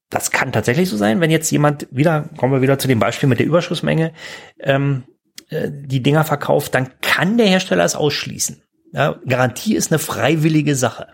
das 0.10 0.32
kann 0.32 0.54
tatsächlich 0.54 0.90
so 0.90 0.96
sein, 0.96 1.20
wenn 1.20 1.30
jetzt 1.30 1.52
jemand 1.52 1.90
wieder, 1.92 2.30
kommen 2.38 2.54
wir 2.54 2.62
wieder 2.62 2.80
zu 2.80 2.88
dem 2.88 3.00
Beispiel 3.00 3.28
mit 3.28 3.40
der 3.40 3.46
Überschussmenge, 3.46 4.14
ähm, 4.62 5.04
äh, 5.50 5.70
die 5.70 6.02
Dinger 6.02 6.24
verkauft, 6.24 6.74
dann 6.76 6.98
kann 7.02 7.38
der 7.38 7.48
Hersteller 7.48 7.84
es 7.84 7.96
ausschließen. 7.96 8.64
Ja, 8.94 9.20
Garantie 9.28 9.76
ist 9.76 9.92
eine 9.92 10.00
freiwillige 10.00 10.78
Sache. 10.78 11.08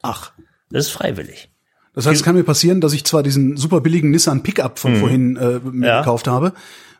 Ach. 0.00 0.32
Das 0.70 0.86
ist 0.86 0.92
freiwillig. 0.92 1.53
Das 1.94 2.06
heißt, 2.06 2.16
es 2.16 2.24
kann 2.24 2.34
mir 2.34 2.44
passieren, 2.44 2.80
dass 2.80 2.92
ich 2.92 3.04
zwar 3.04 3.22
diesen 3.22 3.56
super 3.56 3.80
billigen 3.80 4.10
Nissan 4.10 4.42
Pickup 4.42 4.78
von 4.78 4.94
mhm. 4.94 4.96
vorhin 4.96 5.36
äh, 5.36 5.60
mir 5.60 5.88
ja. 5.88 5.98
gekauft 6.00 6.26
habe, 6.26 6.52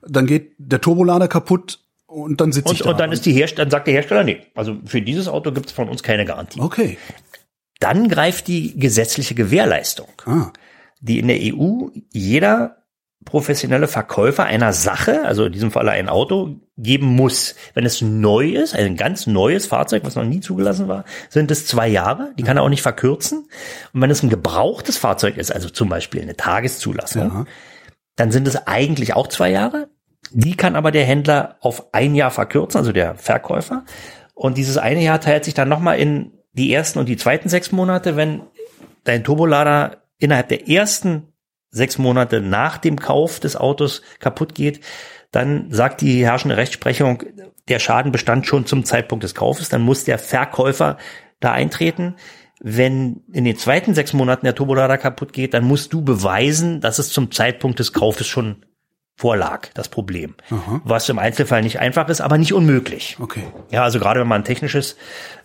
dann 0.07 0.27
geht 0.27 0.53
der 0.59 0.81
Turbolader 0.81 1.29
kaputt 1.29 1.81
und 2.07 2.41
dann 2.41 2.53
sitze 2.53 2.73
ich 2.73 2.81
da. 2.81 2.91
Und 2.91 3.01
dann 3.01 3.11
ist 3.11 3.27
die 3.27 3.33
Hersteller, 3.33 3.65
dann 3.65 3.71
sagt 3.71 3.87
der 3.89 3.95
Hersteller, 3.95 4.23
nee, 4.23 4.41
also 4.55 4.77
für 4.85 5.03
dieses 5.03 5.27
Auto 5.27 5.51
gibt 5.53 5.67
es 5.67 5.73
von 5.73 5.89
uns 5.89 6.03
keine 6.03 6.25
Garantie. 6.25 6.61
Okay. 6.61 6.97
Dann 7.81 8.09
greift 8.09 8.47
die 8.47 8.79
gesetzliche 8.79 9.35
Gewährleistung, 9.35 10.09
ah. 10.27 10.53
die 11.01 11.19
in 11.19 11.27
der 11.27 11.39
EU 11.41 11.89
jeder 12.13 12.84
professionelle 13.25 13.89
Verkäufer 13.89 14.45
einer 14.45 14.73
Sache, 14.73 15.25
also 15.25 15.47
in 15.47 15.53
diesem 15.53 15.71
Fall 15.71 15.89
ein 15.89 16.09
Auto, 16.09 16.57
geben 16.77 17.07
muss. 17.07 17.55
Wenn 17.75 17.87
es 17.87 18.01
neu 18.01 18.51
ist, 18.51 18.75
ein 18.75 18.97
ganz 18.97 19.27
neues 19.27 19.67
Fahrzeug, 19.67 20.05
was 20.05 20.17
noch 20.17 20.25
nie 20.25 20.41
zugelassen 20.41 20.89
war, 20.89 21.05
sind 21.29 21.51
es 21.51 21.67
zwei 21.67 21.89
Jahre. 21.89 22.33
Die 22.39 22.43
kann 22.43 22.57
er 22.57 22.63
auch 22.63 22.69
nicht 22.69 22.83
verkürzen. 22.83 23.47
Und 23.93 24.01
wenn 24.01 24.11
es 24.11 24.23
ein 24.23 24.31
gebrauchtes 24.31 24.99
Fahrzeug 24.99 25.37
ist, 25.37 25.53
also 25.53 25.69
zum 25.71 25.89
Beispiel 25.89 26.23
eine 26.23 26.37
Tageszulassung, 26.37 27.23
ja. 27.23 27.45
dann 28.17 28.31
sind 28.31 28.47
es 28.47 28.67
eigentlich 28.67 29.15
auch 29.15 29.29
zwei 29.29 29.51
Jahre. 29.51 29.89
Die 30.31 30.57
kann 30.57 30.77
aber 30.77 30.91
der 30.91 31.05
Händler 31.05 31.57
auf 31.61 31.93
ein 31.93 32.15
Jahr 32.15 32.31
verkürzen, 32.31 32.79
also 32.79 32.93
der 32.93 33.15
Verkäufer. 33.15 33.85
Und 34.35 34.59
dieses 34.59 34.79
eine 34.79 35.03
Jahr 35.03 35.21
teilt 35.21 35.45
sich 35.45 35.55
dann 35.55 35.69
nochmal 35.69 35.99
in 35.99 36.33
die 36.53 36.73
ersten 36.73 36.99
und 36.99 37.09
die 37.09 37.17
zweiten 37.17 37.49
sechs 37.49 37.73
Monate, 37.73 38.17
wenn 38.17 38.43
dein 39.05 39.23
Turbolader 39.23 40.03
innerhalb 40.19 40.49
der 40.49 40.69
ersten 40.69 41.34
sechs 41.75 41.99
Monate 41.99 42.41
nach 42.41 42.79
dem 42.79 42.99
Kauf 42.99 43.41
des 43.41 43.57
Autos 43.57 44.03
kaputt 44.21 44.55
geht, 44.55 44.81
dann 45.33 45.71
sagt 45.71 46.01
die 46.01 46.25
herrschende 46.25 46.57
Rechtsprechung, 46.57 47.25
der 47.69 47.81
Schaden 47.81 48.13
bestand 48.13 48.47
schon 48.47 48.67
zum 48.67 48.85
Zeitpunkt 48.85 49.25
des 49.25 49.35
Kaufes, 49.35 49.69
dann 49.69 49.83
muss 49.83 50.05
der 50.05 50.19
Verkäufer 50.19 50.97
da 51.41 51.53
eintreten. 51.53 52.15
Wenn 52.61 53.23
in 53.33 53.45
den 53.45 53.57
zweiten 53.59 53.95
sechs 53.95 54.13
Monaten 54.13 54.47
der 54.47 54.55
Turbolader 54.55 54.97
kaputt 54.97 55.33
geht, 55.33 55.53
dann 55.53 55.65
musst 55.65 55.93
du 55.93 56.03
beweisen, 56.03 56.81
dass 56.81 56.99
es 56.99 57.11
zum 57.11 57.33
Zeitpunkt 57.33 57.81
des 57.81 57.93
Kaufes 57.93 58.27
schon 58.27 58.65
vorlag, 59.17 59.69
das 59.75 59.89
Problem. 59.89 60.35
Aha. 60.51 60.81
Was 60.85 61.09
im 61.09 61.21
Einzelfall 61.21 61.63
nicht 61.63 61.79
einfach 61.79 62.09
ist, 62.09 62.21
aber 62.21 62.37
nicht 62.37 62.53
unmöglich. 62.53 63.17
Okay. 63.21 63.45
Ja, 63.71 63.85
also 63.85 64.01
gerade 64.01 64.21
wenn 64.21 64.27
man 64.27 64.41
ein 64.41 64.45
technisches, 64.45 64.97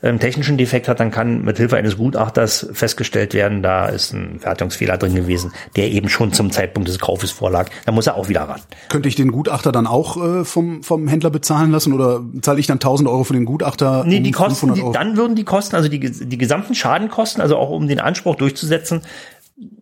ähm, 0.02 0.20
technischen 0.20 0.58
Defekt 0.58 0.88
hat, 0.88 1.00
dann 1.00 1.12
kann 1.12 1.44
mit 1.44 1.58
Hilfe 1.58 1.78
eines 1.78 1.96
Gutachters 1.96 2.68
festgestellt 2.74 3.36
werden, 3.36 3.62
da 3.62 3.86
ist 3.86 4.12
ein 4.12 4.40
Fertigungsfehler 4.40 4.98
drin 4.98 5.14
gewesen, 5.14 5.54
der 5.76 5.92
eben 5.92 6.10
schon 6.10 6.34
zum 6.34 6.52
Zeitpunkt 6.52 6.90
des 6.90 6.98
Kaufes 6.98 7.30
vorlag. 7.30 7.70
Da 7.86 7.92
muss 7.92 8.08
er 8.08 8.16
auch 8.16 8.28
wieder 8.28 8.42
ran. 8.42 8.60
Könnte 8.90 9.08
ich 9.08 9.16
den 9.16 9.32
Gutachter 9.32 9.72
dann 9.72 9.86
auch 9.86 10.18
äh, 10.18 10.46
vom, 10.46 10.82
vom 10.82 11.08
Händler 11.08 11.30
bezahlen 11.30 11.70
lassen 11.70 11.94
oder 11.94 12.24
zahle 12.42 12.60
ich 12.60 12.68
dann 12.68 12.78
1000 12.78 13.08
Euro 13.08 13.24
für 13.24 13.34
den 13.34 13.46
Gutachter? 13.46 14.04
Nee, 14.04 14.18
um 14.18 14.24
die 14.24 14.32
Kosten, 14.32 14.74
die, 14.74 14.84
dann 14.92 15.16
würden 15.16 15.36
die 15.36 15.46
Kosten, 15.46 15.76
also 15.76 15.90
die, 15.90 16.00
die 16.00 16.38
gesamten 16.40 16.74
Schadenkosten, 16.74 17.40
also 17.40 17.56
auch 17.56 17.70
um 17.70 17.88
den 17.88 18.00
Anspruch 18.00 18.36
durchzusetzen, 18.36 19.04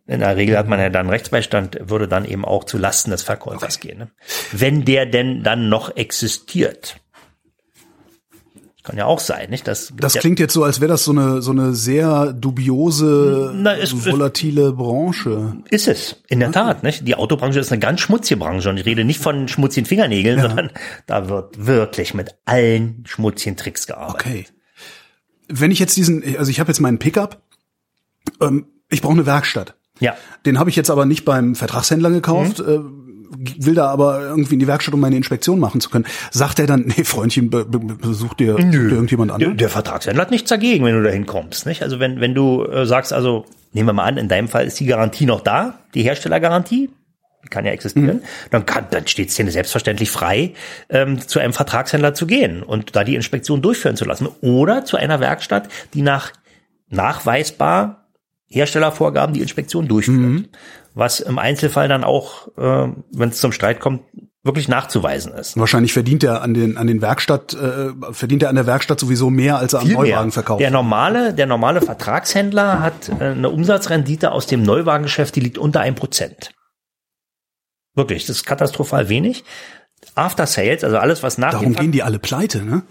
in 0.07 0.19
der 0.21 0.35
Regel 0.37 0.57
hat 0.57 0.67
man 0.67 0.79
ja 0.79 0.89
dann 0.89 1.09
Rechtsbeistand, 1.09 1.77
würde 1.81 2.07
dann 2.07 2.25
eben 2.25 2.45
auch 2.45 2.63
zu 2.63 2.77
Lasten 2.77 3.11
des 3.11 3.23
Verkäufers 3.23 3.77
okay. 3.77 3.89
gehen. 3.89 3.97
Ne? 3.99 4.11
Wenn 4.51 4.85
der 4.85 5.05
denn 5.05 5.43
dann 5.43 5.69
noch 5.69 5.95
existiert. 5.95 6.97
Kann 8.83 8.95
ja 8.95 9.05
auch 9.05 9.19
sein, 9.19 9.49
nicht? 9.49 9.67
Das, 9.67 9.91
das 9.97 10.13
klingt 10.13 10.39
jetzt 10.39 10.53
so, 10.53 10.63
als 10.63 10.79
wäre 10.79 10.87
das 10.87 11.03
so 11.03 11.11
eine, 11.11 11.41
so 11.41 11.51
eine 11.51 11.73
sehr 11.73 12.31
dubiose, 12.31 13.51
Na, 13.53 13.75
es, 13.75 14.05
volatile 14.05 14.71
Branche. 14.71 15.57
Ist 15.69 15.89
es, 15.89 16.23
in 16.29 16.39
der 16.39 16.49
okay. 16.49 16.59
Tat, 16.59 16.83
nicht? 16.83 17.05
Die 17.05 17.15
Autobranche 17.15 17.59
ist 17.59 17.69
eine 17.73 17.79
ganz 17.79 17.99
schmutzige 17.99 18.39
Branche 18.39 18.69
und 18.69 18.77
ich 18.77 18.85
rede 18.85 19.03
nicht 19.03 19.19
von 19.19 19.49
schmutzigen 19.49 19.85
Fingernägeln, 19.85 20.37
ja. 20.37 20.47
sondern 20.47 20.71
da 21.05 21.27
wird 21.27 21.65
wirklich 21.65 22.13
mit 22.13 22.35
allen 22.45 23.03
schmutzigen 23.05 23.57
Tricks 23.57 23.87
gearbeitet. 23.87 24.25
Okay. 24.25 24.45
Wenn 25.49 25.71
ich 25.71 25.79
jetzt 25.79 25.97
diesen, 25.97 26.23
also 26.37 26.49
ich 26.49 26.61
habe 26.61 26.69
jetzt 26.69 26.79
meinen 26.79 26.97
Pickup, 26.97 27.41
ähm, 28.39 28.67
ich 28.89 29.01
brauche 29.01 29.13
eine 29.13 29.25
Werkstatt. 29.25 29.75
Ja. 29.99 30.15
Den 30.45 30.59
habe 30.59 30.69
ich 30.69 30.75
jetzt 30.75 30.89
aber 30.89 31.05
nicht 31.05 31.25
beim 31.25 31.55
Vertragshändler 31.55 32.09
gekauft. 32.09 32.59
Mhm. 32.59 32.65
Äh, 32.67 32.79
will 33.57 33.75
da 33.75 33.87
aber 33.87 34.21
irgendwie 34.21 34.53
in 34.53 34.59
die 34.59 34.67
Werkstatt, 34.67 34.93
um 34.93 35.01
meine 35.01 35.15
Inspektion 35.15 35.59
machen 35.59 35.81
zu 35.81 35.89
können. 35.89 36.05
Sagt 36.31 36.59
er 36.59 36.67
dann, 36.67 36.81
nee, 36.97 37.03
Freundchen, 37.03 37.49
be 37.49 37.65
be 37.65 37.79
besuch 37.79 38.33
dir, 38.35 38.55
dir 38.55 38.89
irgendjemand 38.89 39.31
an? 39.31 39.39
Der, 39.39 39.49
der, 39.49 39.69
Vertragshändler 39.69 40.21
hat 40.21 40.31
nichts 40.31 40.49
dagegen, 40.49 40.85
wenn 40.85 40.95
du 40.95 41.03
da 41.03 41.09
hinkommst. 41.09 41.65
Nicht? 41.65 41.83
Also 41.83 41.99
wenn, 41.99 42.21
wenn 42.21 42.33
du 42.33 42.65
äh, 42.65 42.85
sagst, 42.85 43.13
also 43.13 43.45
nehmen 43.73 43.89
wir 43.89 43.93
mal 43.93 44.05
an, 44.05 44.17
in 44.17 44.29
deinem 44.29 44.47
Fall 44.47 44.65
ist 44.65 44.79
die 44.79 44.85
Garantie 44.85 45.25
noch 45.25 45.41
da, 45.41 45.79
die 45.93 46.03
Herstellergarantie, 46.03 46.89
die 47.43 47.49
kann 47.49 47.65
ja 47.65 47.71
existieren, 47.71 48.17
mhm. 48.17 48.21
dann, 48.51 48.65
kann, 48.65 48.87
dann 48.91 49.07
steht 49.07 49.29
es 49.29 49.35
dir 49.35 49.49
selbstverständlich 49.51 50.09
frei, 50.09 50.53
ähm, 50.89 51.19
zu 51.19 51.39
einem 51.39 51.53
Vertragshändler 51.53 52.13
zu 52.13 52.27
gehen 52.27 52.63
und 52.63 52.95
da 52.95 53.03
die 53.03 53.15
Inspektion 53.15 53.61
durchführen 53.61 53.95
zu 53.95 54.05
lassen. 54.05 54.27
Oder 54.41 54.85
zu 54.85 54.97
einer 54.97 55.19
Werkstatt, 55.19 55.69
die 55.93 56.01
nach 56.01 56.31
nachweisbar 56.89 58.06
Herstellervorgaben 58.47 59.33
die 59.33 59.41
Inspektion 59.41 59.87
durchführt. 59.87 60.17
Mhm. 60.17 60.47
Was 60.93 61.19
im 61.19 61.37
Einzelfall 61.37 61.87
dann 61.87 62.03
auch, 62.03 62.47
äh, 62.57 62.91
wenn 63.11 63.29
es 63.29 63.39
zum 63.39 63.51
Streit 63.51 63.79
kommt, 63.79 64.01
wirklich 64.43 64.67
nachzuweisen 64.67 65.33
ist. 65.33 65.59
Wahrscheinlich 65.59 65.93
verdient 65.93 66.23
er 66.23 66.41
an 66.41 66.53
den 66.53 66.77
an 66.77 66.87
den 66.87 67.01
Werkstatt 67.01 67.53
äh, 67.53 67.89
verdient 68.13 68.43
er 68.43 68.49
an 68.49 68.55
der 68.55 68.65
Werkstatt 68.65 68.99
sowieso 68.99 69.29
mehr 69.29 69.57
als 69.57 69.73
er 69.73 69.81
am 69.81 69.89
Neuwagen 69.89 70.31
verkauft. 70.31 70.61
Der 70.61 70.71
normale 70.71 71.33
der 71.33 71.45
normale 71.45 71.81
Vertragshändler 71.81 72.81
hat 72.81 73.09
äh, 73.09 73.25
eine 73.25 73.49
Umsatzrendite 73.49 74.31
aus 74.31 74.47
dem 74.47 74.63
Neuwagengeschäft, 74.63 75.35
die 75.35 75.41
liegt 75.41 75.57
unter 75.57 75.81
ein 75.81 75.95
Prozent. 75.95 76.51
Wirklich, 77.93 78.25
das 78.25 78.37
ist 78.37 78.45
katastrophal 78.45 79.09
wenig. 79.09 79.43
After 80.15 80.47
Sales, 80.47 80.83
also 80.83 80.97
alles 80.97 81.23
was 81.23 81.37
nach 81.37 81.51
Darum 81.51 81.73
gehen 81.73 81.91
die 81.91 82.03
alle 82.03 82.19
pleite, 82.19 82.63
ne? 82.63 82.83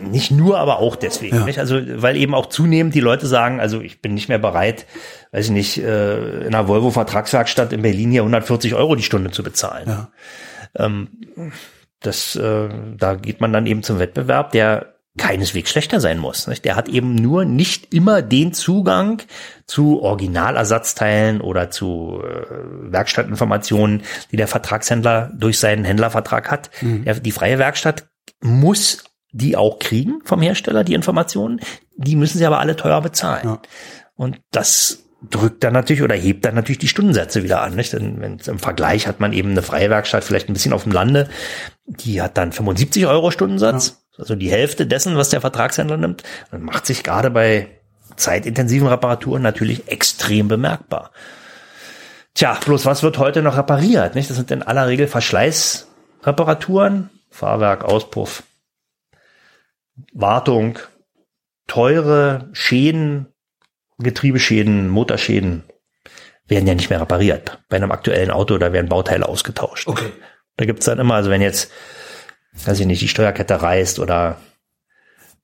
Nicht 0.00 0.30
nur, 0.30 0.58
aber 0.58 0.78
auch 0.78 0.96
deswegen. 0.96 1.36
Ja. 1.36 1.44
Nicht? 1.44 1.58
Also, 1.58 1.80
weil 2.02 2.16
eben 2.16 2.34
auch 2.34 2.46
zunehmend 2.46 2.94
die 2.94 3.00
Leute 3.00 3.26
sagen, 3.26 3.60
also 3.60 3.80
ich 3.80 4.00
bin 4.02 4.14
nicht 4.14 4.28
mehr 4.28 4.38
bereit, 4.38 4.86
weiß 5.32 5.46
ich 5.46 5.50
nicht, 5.50 5.78
äh, 5.78 6.40
in 6.40 6.54
einer 6.54 6.66
Volvo-Vertragswerkstatt 6.68 7.72
in 7.72 7.82
Berlin 7.82 8.10
hier 8.10 8.22
140 8.22 8.74
Euro 8.74 8.94
die 8.96 9.02
Stunde 9.02 9.30
zu 9.30 9.42
bezahlen. 9.42 9.88
Ja. 9.88 10.08
Ähm, 10.76 11.08
das, 12.00 12.36
äh, 12.36 12.68
da 12.96 13.14
geht 13.14 13.40
man 13.40 13.52
dann 13.52 13.66
eben 13.66 13.82
zum 13.82 13.98
Wettbewerb, 13.98 14.52
der 14.52 14.94
keineswegs 15.18 15.70
schlechter 15.70 16.00
sein 16.00 16.18
muss. 16.18 16.46
Nicht? 16.46 16.64
Der 16.64 16.76
hat 16.76 16.88
eben 16.88 17.14
nur 17.14 17.44
nicht 17.44 17.92
immer 17.92 18.22
den 18.22 18.52
Zugang 18.52 19.20
zu 19.66 20.00
Originalersatzteilen 20.00 21.40
oder 21.40 21.70
zu 21.70 22.22
äh, 22.24 22.92
Werkstattinformationen, 22.92 24.02
die 24.32 24.36
der 24.36 24.48
Vertragshändler 24.48 25.30
durch 25.34 25.58
seinen 25.58 25.84
Händlervertrag 25.84 26.50
hat. 26.50 26.70
Mhm. 26.80 27.04
Der, 27.04 27.14
die 27.14 27.32
freie 27.32 27.58
Werkstatt 27.58 28.08
muss 28.40 29.04
die 29.32 29.56
auch 29.56 29.78
kriegen 29.78 30.20
vom 30.24 30.42
Hersteller, 30.42 30.84
die 30.84 30.94
Informationen. 30.94 31.60
Die 31.96 32.16
müssen 32.16 32.38
sie 32.38 32.46
aber 32.46 32.60
alle 32.60 32.76
teuer 32.76 33.00
bezahlen. 33.00 33.42
Ja. 33.44 33.62
Und 34.16 34.40
das 34.50 35.04
drückt 35.22 35.64
dann 35.64 35.72
natürlich 35.72 36.02
oder 36.02 36.14
hebt 36.14 36.44
dann 36.44 36.54
natürlich 36.54 36.78
die 36.78 36.88
Stundensätze 36.88 37.42
wieder 37.42 37.62
an. 37.62 37.74
Nicht? 37.74 37.92
Denn 37.92 38.38
im 38.44 38.58
Vergleich 38.58 39.06
hat 39.06 39.20
man 39.20 39.32
eben 39.32 39.50
eine 39.50 39.62
freie 39.62 39.90
Werkstatt 39.90 40.24
vielleicht 40.24 40.48
ein 40.48 40.52
bisschen 40.52 40.72
auf 40.72 40.84
dem 40.84 40.92
Lande, 40.92 41.28
die 41.86 42.22
hat 42.22 42.36
dann 42.36 42.52
75 42.52 43.06
Euro 43.06 43.30
Stundensatz, 43.30 44.00
ja. 44.12 44.20
also 44.20 44.34
die 44.34 44.50
Hälfte 44.50 44.86
dessen, 44.86 45.16
was 45.16 45.30
der 45.30 45.40
Vertragshändler 45.40 45.96
nimmt. 45.96 46.22
Und 46.50 46.62
macht 46.62 46.86
sich 46.86 47.02
gerade 47.02 47.30
bei 47.30 47.68
zeitintensiven 48.16 48.88
Reparaturen 48.88 49.42
natürlich 49.42 49.88
extrem 49.88 50.48
bemerkbar. 50.48 51.10
Tja, 52.34 52.58
bloß 52.64 52.86
was 52.86 53.02
wird 53.02 53.18
heute 53.18 53.42
noch 53.42 53.56
repariert? 53.56 54.14
Nicht? 54.14 54.30
Das 54.30 54.36
sind 54.36 54.50
in 54.50 54.62
aller 54.62 54.86
Regel 54.86 55.08
Verschleißreparaturen, 55.08 57.10
Fahrwerk, 57.30 57.84
Auspuff, 57.84 58.44
Wartung, 60.12 60.78
teure 61.66 62.48
Schäden, 62.52 63.26
Getriebeschäden, 63.98 64.88
Motorschäden 64.88 65.64
werden 66.46 66.66
ja 66.66 66.74
nicht 66.74 66.90
mehr 66.90 67.00
repariert. 67.00 67.62
Bei 67.68 67.76
einem 67.76 67.92
aktuellen 67.92 68.30
Auto, 68.30 68.58
da 68.58 68.72
werden 68.72 68.88
Bauteile 68.88 69.28
ausgetauscht. 69.28 69.86
Okay. 69.86 70.10
Da 70.56 70.64
gibt's 70.64 70.86
dann 70.86 70.98
immer, 70.98 71.14
also 71.14 71.30
wenn 71.30 71.42
jetzt, 71.42 71.70
weiß 72.64 72.80
ich 72.80 72.86
nicht, 72.86 73.02
die 73.02 73.08
Steuerkette 73.08 73.60
reißt 73.60 73.98
oder 73.98 74.38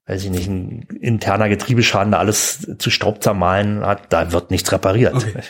weiß 0.07 0.23
ich 0.23 0.29
nicht, 0.29 0.47
ein 0.47 0.81
interner 0.99 1.49
Getriebeschaden 1.49 2.11
da 2.11 2.19
alles 2.19 2.67
zu 2.77 2.89
Staub 2.89 3.23
zermahlen 3.23 3.85
hat, 3.85 4.11
da 4.11 4.31
wird 4.31 4.51
nichts 4.51 4.71
repariert. 4.71 5.15
Okay. 5.15 5.41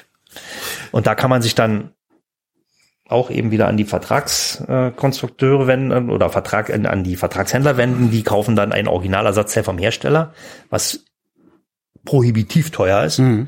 Und 0.91 1.07
da 1.07 1.15
kann 1.15 1.29
man 1.29 1.41
sich 1.41 1.55
dann 1.55 1.94
auch 3.07 3.29
eben 3.29 3.51
wieder 3.51 3.67
an 3.67 3.77
die 3.77 3.85
Vertragskonstrukteure 3.85 5.67
wenden 5.67 6.09
oder 6.09 6.29
Vertrag 6.29 6.73
an 6.73 7.03
die 7.03 7.15
Vertragshändler 7.15 7.77
wenden. 7.77 8.09
Die 8.09 8.23
kaufen 8.23 8.55
dann 8.55 8.71
ein 8.71 8.87
Originalersatzteil 8.87 9.63
vom 9.63 9.77
Hersteller, 9.77 10.33
was 10.69 11.05
prohibitiv 12.03 12.71
teuer 12.71 13.03
ist. 13.03 13.19
Mhm. 13.19 13.47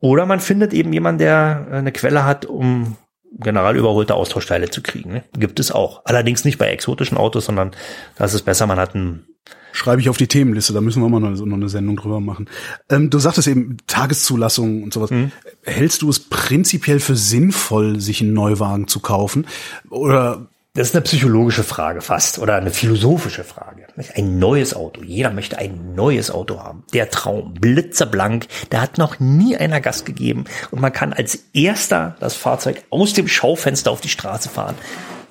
Oder 0.00 0.24
man 0.24 0.40
findet 0.40 0.72
eben 0.72 0.92
jemanden, 0.92 1.18
der 1.18 1.66
eine 1.70 1.92
Quelle 1.92 2.24
hat, 2.24 2.46
um 2.46 2.96
general 3.32 3.76
überholte 3.76 4.14
Austauschteile 4.14 4.70
zu 4.70 4.82
kriegen. 4.82 5.12
Ne? 5.12 5.24
Gibt 5.36 5.60
es 5.60 5.70
auch. 5.70 6.02
Allerdings 6.04 6.44
nicht 6.44 6.58
bei 6.58 6.68
exotischen 6.68 7.18
Autos, 7.18 7.44
sondern 7.44 7.72
da 8.16 8.24
ist 8.24 8.34
es 8.34 8.42
besser, 8.42 8.66
man 8.66 8.78
hat 8.78 8.94
einen 8.94 9.26
Schreibe 9.72 10.00
ich 10.00 10.08
auf 10.08 10.16
die 10.16 10.26
Themenliste, 10.26 10.72
da 10.72 10.80
müssen 10.80 11.02
wir 11.02 11.08
mal 11.08 11.20
noch, 11.20 11.40
eine 11.40 11.68
Sendung 11.68 11.96
drüber 11.96 12.20
machen. 12.20 12.48
Ähm, 12.88 13.08
du 13.08 13.18
sagtest 13.18 13.48
eben 13.48 13.76
Tageszulassung 13.86 14.82
und 14.82 14.92
sowas. 14.92 15.10
Mhm. 15.10 15.32
Hältst 15.64 16.02
du 16.02 16.10
es 16.10 16.18
prinzipiell 16.20 17.00
für 17.00 17.16
sinnvoll, 17.16 18.00
sich 18.00 18.20
einen 18.20 18.32
Neuwagen 18.32 18.88
zu 18.88 19.00
kaufen? 19.00 19.46
Oder 19.88 20.48
das 20.74 20.88
ist 20.88 20.94
eine 20.94 21.02
psychologische 21.02 21.64
Frage 21.64 22.00
fast 22.00 22.38
oder 22.38 22.54
eine 22.54 22.70
philosophische 22.70 23.42
Frage. 23.42 23.86
Ein 24.14 24.38
neues 24.38 24.72
Auto. 24.72 25.02
Jeder 25.02 25.32
möchte 25.32 25.58
ein 25.58 25.94
neues 25.96 26.30
Auto 26.30 26.60
haben. 26.60 26.84
Der 26.94 27.10
Traum, 27.10 27.54
blitzerblank, 27.54 28.46
da 28.70 28.80
hat 28.80 28.96
noch 28.96 29.18
nie 29.18 29.56
einer 29.56 29.80
Gas 29.80 30.04
gegeben 30.04 30.44
und 30.70 30.80
man 30.80 30.92
kann 30.92 31.12
als 31.12 31.40
erster 31.52 32.16
das 32.20 32.36
Fahrzeug 32.36 32.84
aus 32.90 33.14
dem 33.14 33.26
Schaufenster 33.26 33.90
auf 33.90 34.00
die 34.00 34.08
Straße 34.08 34.48
fahren. 34.48 34.76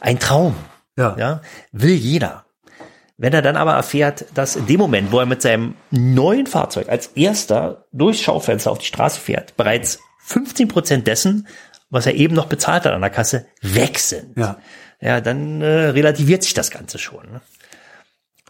Ein 0.01 0.19
Traum. 0.19 0.55
Ja. 0.97 1.15
ja 1.17 1.41
will 1.71 1.95
jeder. 1.95 2.45
Wenn 3.21 3.33
er 3.33 3.41
dann 3.41 3.57
aber 3.57 3.73
erfährt, 3.73 4.25
dass 4.33 4.55
in 4.55 4.65
dem 4.65 4.79
Moment, 4.79 5.11
wo 5.11 5.19
er 5.19 5.25
mit 5.25 5.41
seinem 5.41 5.75
neuen 5.91 6.47
Fahrzeug 6.47 6.87
als 6.87 7.07
erster 7.07 7.83
durchs 7.91 8.21
Schaufenster 8.21 8.71
auf 8.71 8.77
die 8.77 8.85
Straße 8.85 9.19
fährt, 9.19 9.57
bereits 9.57 9.99
15 10.19 10.69
Prozent 10.69 11.05
dessen, 11.05 11.45
was 11.89 12.05
er 12.05 12.15
eben 12.15 12.33
noch 12.33 12.45
bezahlt 12.45 12.85
hat 12.85 12.93
an 12.93 13.01
der 13.01 13.09
Kasse, 13.09 13.45
weg 13.61 13.99
sind. 13.99 14.37
Ja, 14.37 14.57
ja 15.01 15.19
dann 15.19 15.61
äh, 15.61 15.89
relativiert 15.89 16.43
sich 16.43 16.53
das 16.53 16.71
Ganze 16.71 16.97
schon. 16.97 17.29
Ne? 17.29 17.41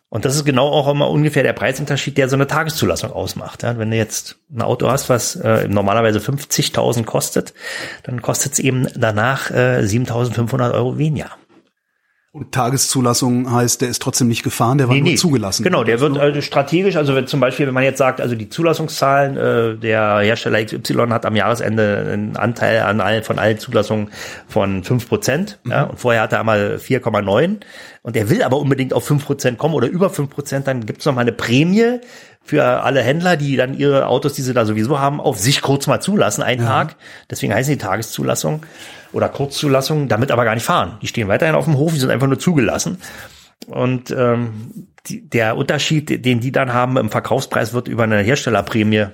Und 0.10 0.26
das 0.26 0.36
ist 0.36 0.46
genau 0.46 0.68
auch 0.68 0.88
immer 0.88 1.10
ungefähr 1.10 1.42
der 1.42 1.54
Preisunterschied, 1.54 2.20
der 2.20 2.30
so 2.30 2.36
eine 2.36 2.46
Tageszulassung 2.46 3.12
ausmacht. 3.12 3.64
Ja, 3.64 3.80
wenn 3.80 3.90
du 3.90 3.98
jetzt 3.98 4.38
ein 4.54 4.62
Auto 4.62 4.88
hast, 4.88 5.10
was 5.10 5.36
äh, 5.36 5.68
normalerweise 5.68 6.20
50.000 6.20 7.06
kostet, 7.06 7.56
dann 8.04 8.22
kostet 8.22 8.54
es 8.54 8.60
eben 8.60 8.88
danach 8.96 9.50
äh, 9.50 9.80
7.500 9.80 10.74
Euro 10.74 11.00
weniger. 11.00 11.32
Und 12.32 12.52
Tageszulassung 12.52 13.52
heißt, 13.52 13.82
der 13.82 13.90
ist 13.90 14.04
trotzdem 14.04 14.28
nicht 14.28 14.44
gefahren, 14.44 14.78
der 14.78 14.88
war 14.88 14.94
nee, 14.94 15.02
nur 15.02 15.10
nee. 15.10 15.16
zugelassen. 15.16 15.64
Genau, 15.64 15.84
der 15.84 16.00
wird 16.00 16.16
also 16.20 16.42
strategisch, 16.42 16.96
also 16.96 17.16
wenn 17.16 17.26
zum 17.26 17.40
Beispiel, 17.40 17.66
wenn 17.66 17.74
man 17.74 17.84
jetzt 17.84 17.98
sagt, 17.98 18.22
also 18.22 18.36
die 18.36 18.50
Zulassungszahlen, 18.50 19.36
äh, 19.36 19.78
der 19.78 20.20
Hersteller 20.20 20.64
XY 20.64 21.08
hat 21.10 21.26
am 21.26 21.36
Jahresende 21.36 22.08
einen 22.14 22.38
Anteil 22.38 22.84
an 22.84 23.02
allen, 23.02 23.24
von 23.24 23.40
allen 23.40 23.58
Zulassungen 23.58 24.10
von 24.48 24.84
fünf 24.84 25.10
Prozent, 25.10 25.58
mhm. 25.64 25.72
ja, 25.72 25.84
und 25.86 26.00
vorher 26.00 26.22
hatte 26.22 26.36
er 26.36 26.44
mal 26.44 26.80
4,9 26.80 27.62
und 28.04 28.16
er 28.16 28.30
will 28.30 28.44
aber 28.44 28.60
unbedingt 28.60 28.94
auf 28.94 29.06
fünf 29.06 29.26
Prozent 29.26 29.58
kommen 29.58 29.74
oder 29.74 29.88
über 29.88 30.12
fünf 30.12 30.30
Prozent, 30.30 30.68
dann 30.68 30.86
gibt's 30.86 31.06
noch 31.06 31.16
mal 31.16 31.22
eine 31.22 31.32
Prämie 31.32 32.00
für 32.44 32.64
alle 32.64 33.02
Händler, 33.02 33.38
die 33.38 33.56
dann 33.56 33.76
ihre 33.76 34.08
Autos, 34.08 34.34
die 34.34 34.44
sie 34.44 34.54
da 34.54 34.66
sowieso 34.66 35.00
haben, 35.00 35.20
auf 35.20 35.40
sich 35.40 35.64
kurz 35.64 35.88
mal 35.88 36.00
zulassen, 36.00 36.44
einen 36.44 36.62
ja. 36.62 36.68
Tag. 36.68 36.96
Deswegen 37.30 37.54
heißen 37.54 37.74
die 37.74 37.80
Tageszulassung 37.80 38.62
oder 39.12 39.30
Kurzzulassung, 39.30 40.08
damit 40.08 40.32
aber 40.32 40.46
gar 40.46 40.56
nicht 40.56 40.66
fahren. 40.66 40.98
Die 41.02 41.08
stehen 41.08 41.28
weiterhin 41.28 41.56
auf 41.56 41.66
dem 41.66 41.78
Hof, 41.78 41.94
die 41.94 42.00
sind 42.00 42.12
einfach 42.12 42.28
nur 42.28 42.40
zugelassen. 42.40 43.00
Und 43.68 44.12
ähm, 44.12 44.88
die, 45.08 45.28
der 45.28 45.58
Unterschied, 45.58 46.26
den 46.26 46.40
die 46.40 46.52
dann 46.52 46.74
haben 46.74 46.98
im 46.98 47.10
Verkaufspreis, 47.10 47.74
wird 47.74 47.88
über 47.88 48.04
eine 48.04 48.20
Herstellerprämie 48.20 49.08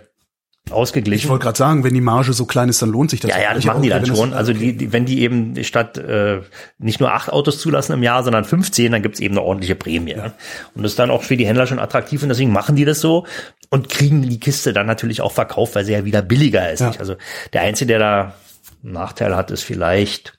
ausgeglichen. 0.72 1.26
Ich 1.26 1.30
wollte 1.30 1.44
gerade 1.44 1.58
sagen, 1.58 1.84
wenn 1.84 1.94
die 1.94 2.02
Marge 2.02 2.34
so 2.34 2.46
klein 2.46 2.70
ist, 2.70 2.82
dann 2.82 2.90
lohnt 2.90 3.12
sich 3.12 3.20
das. 3.20 3.32
Ja, 3.32 3.40
ja, 3.40 3.54
das 3.54 3.66
machen 3.66 3.84
die 3.84 3.90
dann 3.90 4.06
schon. 4.06 4.34
Also 4.34 4.52
die, 4.52 4.76
die, 4.76 4.92
wenn 4.92 5.06
die 5.06 5.22
eben 5.22 5.64
statt 5.64 5.98
äh, 5.98 6.42
nicht 6.80 7.00
nur 7.00 7.14
acht 7.14 7.32
Autos 7.32 7.60
zulassen 7.60 7.94
im 7.94 8.04
Jahr, 8.04 8.24
sondern 8.24 8.46
15, 8.46 8.92
dann 8.92 9.02
gibt's 9.02 9.20
eben 9.20 9.36
eine 9.36 9.44
ordentliche 9.44 9.76
Prämie. 9.76 10.16
Ja. 10.16 10.34
Und 10.74 10.84
das 10.84 10.94
ist 10.94 11.00
dann 11.00 11.12
auch 11.12 11.24
für 11.24 11.38
die 11.38 11.46
Händler 11.46 11.68
schon 11.68 11.80
attraktiv 11.80 12.24
und 12.24 12.30
deswegen 12.30 12.52
machen 12.52 12.76
die 12.76 12.86
das 12.86 13.00
so 13.00 13.26
und 13.70 13.90
kriegen 13.90 14.24
die 14.24 14.40
Kiste 14.40 14.74
dann 14.74 14.88
natürlich 14.88 15.22
auch 15.22 15.32
verkauft, 15.32 15.76
weil 15.76 15.86
sie 15.86 15.94
ja 15.94 16.06
wieder 16.06 16.22
billiger 16.22 16.72
ist. 16.72 16.80
Ja. 16.80 16.94
Also 16.98 17.16
der 17.54 17.62
Einzige, 17.62 17.88
der 17.88 18.00
da 18.00 18.34
Nachteil 18.82 19.36
hat, 19.36 19.52
ist 19.52 19.64
vielleicht 19.64 20.38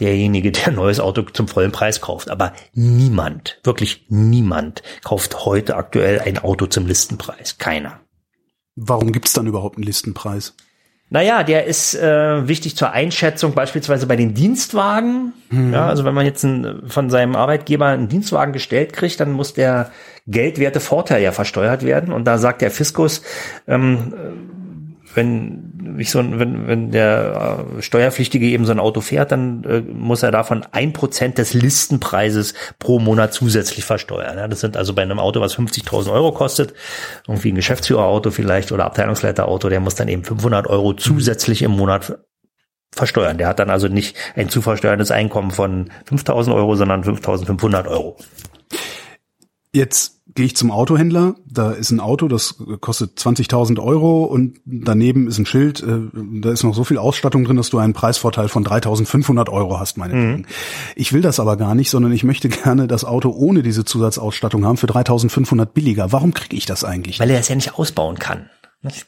derjenige, 0.00 0.52
der 0.52 0.68
ein 0.68 0.74
neues 0.74 1.00
Auto 1.00 1.22
zum 1.22 1.48
vollen 1.48 1.72
Preis 1.72 2.00
kauft. 2.00 2.30
Aber 2.30 2.52
niemand, 2.72 3.60
wirklich 3.62 4.06
niemand 4.08 4.82
kauft 5.04 5.44
heute 5.44 5.76
aktuell 5.76 6.20
ein 6.20 6.38
Auto 6.38 6.66
zum 6.66 6.86
Listenpreis. 6.86 7.58
Keiner. 7.58 8.00
Warum 8.76 9.12
gibt's 9.12 9.32
dann 9.32 9.46
überhaupt 9.46 9.76
einen 9.76 9.84
Listenpreis? 9.84 10.54
Naja, 11.10 11.44
der 11.44 11.66
ist 11.66 11.94
äh, 11.94 12.48
wichtig 12.48 12.76
zur 12.76 12.90
Einschätzung, 12.90 13.52
beispielsweise 13.52 14.06
bei 14.06 14.16
den 14.16 14.34
Dienstwagen. 14.34 15.32
Mhm. 15.50 15.72
Ja, 15.72 15.86
also 15.86 16.04
wenn 16.04 16.14
man 16.14 16.26
jetzt 16.26 16.42
ein, 16.42 16.82
von 16.88 17.08
seinem 17.10 17.36
Arbeitgeber 17.36 17.86
einen 17.86 18.08
Dienstwagen 18.08 18.52
gestellt 18.52 18.92
kriegt, 18.92 19.20
dann 19.20 19.30
muss 19.30 19.54
der 19.54 19.92
geldwerte 20.26 20.80
Vorteil 20.80 21.22
ja 21.22 21.30
versteuert 21.30 21.84
werden. 21.84 22.12
Und 22.12 22.24
da 22.24 22.38
sagt 22.38 22.62
der 22.62 22.70
Fiskus, 22.70 23.22
ähm, 23.68 24.14
wenn 25.14 25.73
ich 25.98 26.10
so, 26.10 26.18
wenn, 26.18 26.66
wenn 26.66 26.90
der 26.90 27.66
äh, 27.78 27.82
Steuerpflichtige 27.82 28.46
eben 28.46 28.64
so 28.64 28.72
ein 28.72 28.80
Auto 28.80 29.00
fährt, 29.00 29.32
dann 29.32 29.64
äh, 29.64 29.80
muss 29.80 30.22
er 30.22 30.30
davon 30.30 30.64
ein 30.72 30.92
Prozent 30.92 31.38
des 31.38 31.54
Listenpreises 31.54 32.54
pro 32.78 32.98
Monat 32.98 33.32
zusätzlich 33.32 33.84
versteuern. 33.84 34.38
Ja, 34.38 34.48
das 34.48 34.60
sind 34.60 34.76
also 34.76 34.94
bei 34.94 35.02
einem 35.02 35.18
Auto, 35.18 35.40
was 35.40 35.56
50.000 35.56 36.12
Euro 36.12 36.32
kostet, 36.32 36.74
irgendwie 37.28 37.52
ein 37.52 37.56
Geschäftsführerauto 37.56 38.30
vielleicht 38.30 38.72
oder 38.72 38.84
Abteilungsleiterauto, 38.86 39.68
der 39.68 39.80
muss 39.80 39.94
dann 39.94 40.08
eben 40.08 40.24
500 40.24 40.66
Euro 40.66 40.94
zusätzlich 40.94 41.62
im 41.62 41.72
Monat 41.72 42.18
versteuern. 42.92 43.38
Der 43.38 43.48
hat 43.48 43.58
dann 43.58 43.70
also 43.70 43.88
nicht 43.88 44.16
ein 44.36 44.48
zu 44.48 44.62
versteuerndes 44.62 45.10
Einkommen 45.10 45.50
von 45.50 45.90
5.000 46.08 46.54
Euro, 46.54 46.76
sondern 46.76 47.02
5.500 47.02 47.88
Euro. 47.88 48.16
Jetzt 49.72 50.13
gehe 50.34 50.46
ich 50.46 50.56
zum 50.56 50.70
Autohändler, 50.70 51.36
da 51.46 51.70
ist 51.70 51.92
ein 51.92 52.00
Auto, 52.00 52.26
das 52.26 52.56
kostet 52.80 53.18
20.000 53.18 53.80
Euro 53.80 54.24
und 54.24 54.58
daneben 54.64 55.28
ist 55.28 55.38
ein 55.38 55.46
Schild, 55.46 55.82
äh, 55.82 56.00
da 56.40 56.50
ist 56.50 56.64
noch 56.64 56.74
so 56.74 56.82
viel 56.82 56.98
Ausstattung 56.98 57.44
drin, 57.44 57.56
dass 57.56 57.70
du 57.70 57.78
einen 57.78 57.92
Preisvorteil 57.92 58.48
von 58.48 58.64
3.500 58.64 59.48
Euro 59.50 59.78
hast, 59.78 59.96
meine 59.96 60.14
mhm. 60.14 60.46
Ich 60.96 61.12
will 61.12 61.20
das 61.20 61.38
aber 61.38 61.56
gar 61.56 61.74
nicht, 61.74 61.90
sondern 61.90 62.12
ich 62.12 62.24
möchte 62.24 62.48
gerne 62.64 62.88
das 62.88 63.04
Auto 63.04 63.30
ohne 63.30 63.62
diese 63.62 63.84
Zusatzausstattung 63.84 64.64
haben 64.64 64.76
für 64.76 64.88
3.500 64.88 65.66
billiger. 65.66 66.10
Warum 66.10 66.34
kriege 66.34 66.56
ich 66.56 66.66
das 66.66 66.82
eigentlich? 66.82 67.20
Weil 67.20 67.30
er 67.30 67.38
es 67.38 67.48
ja 67.48 67.54
nicht 67.54 67.78
ausbauen 67.78 68.18
kann. 68.18 68.50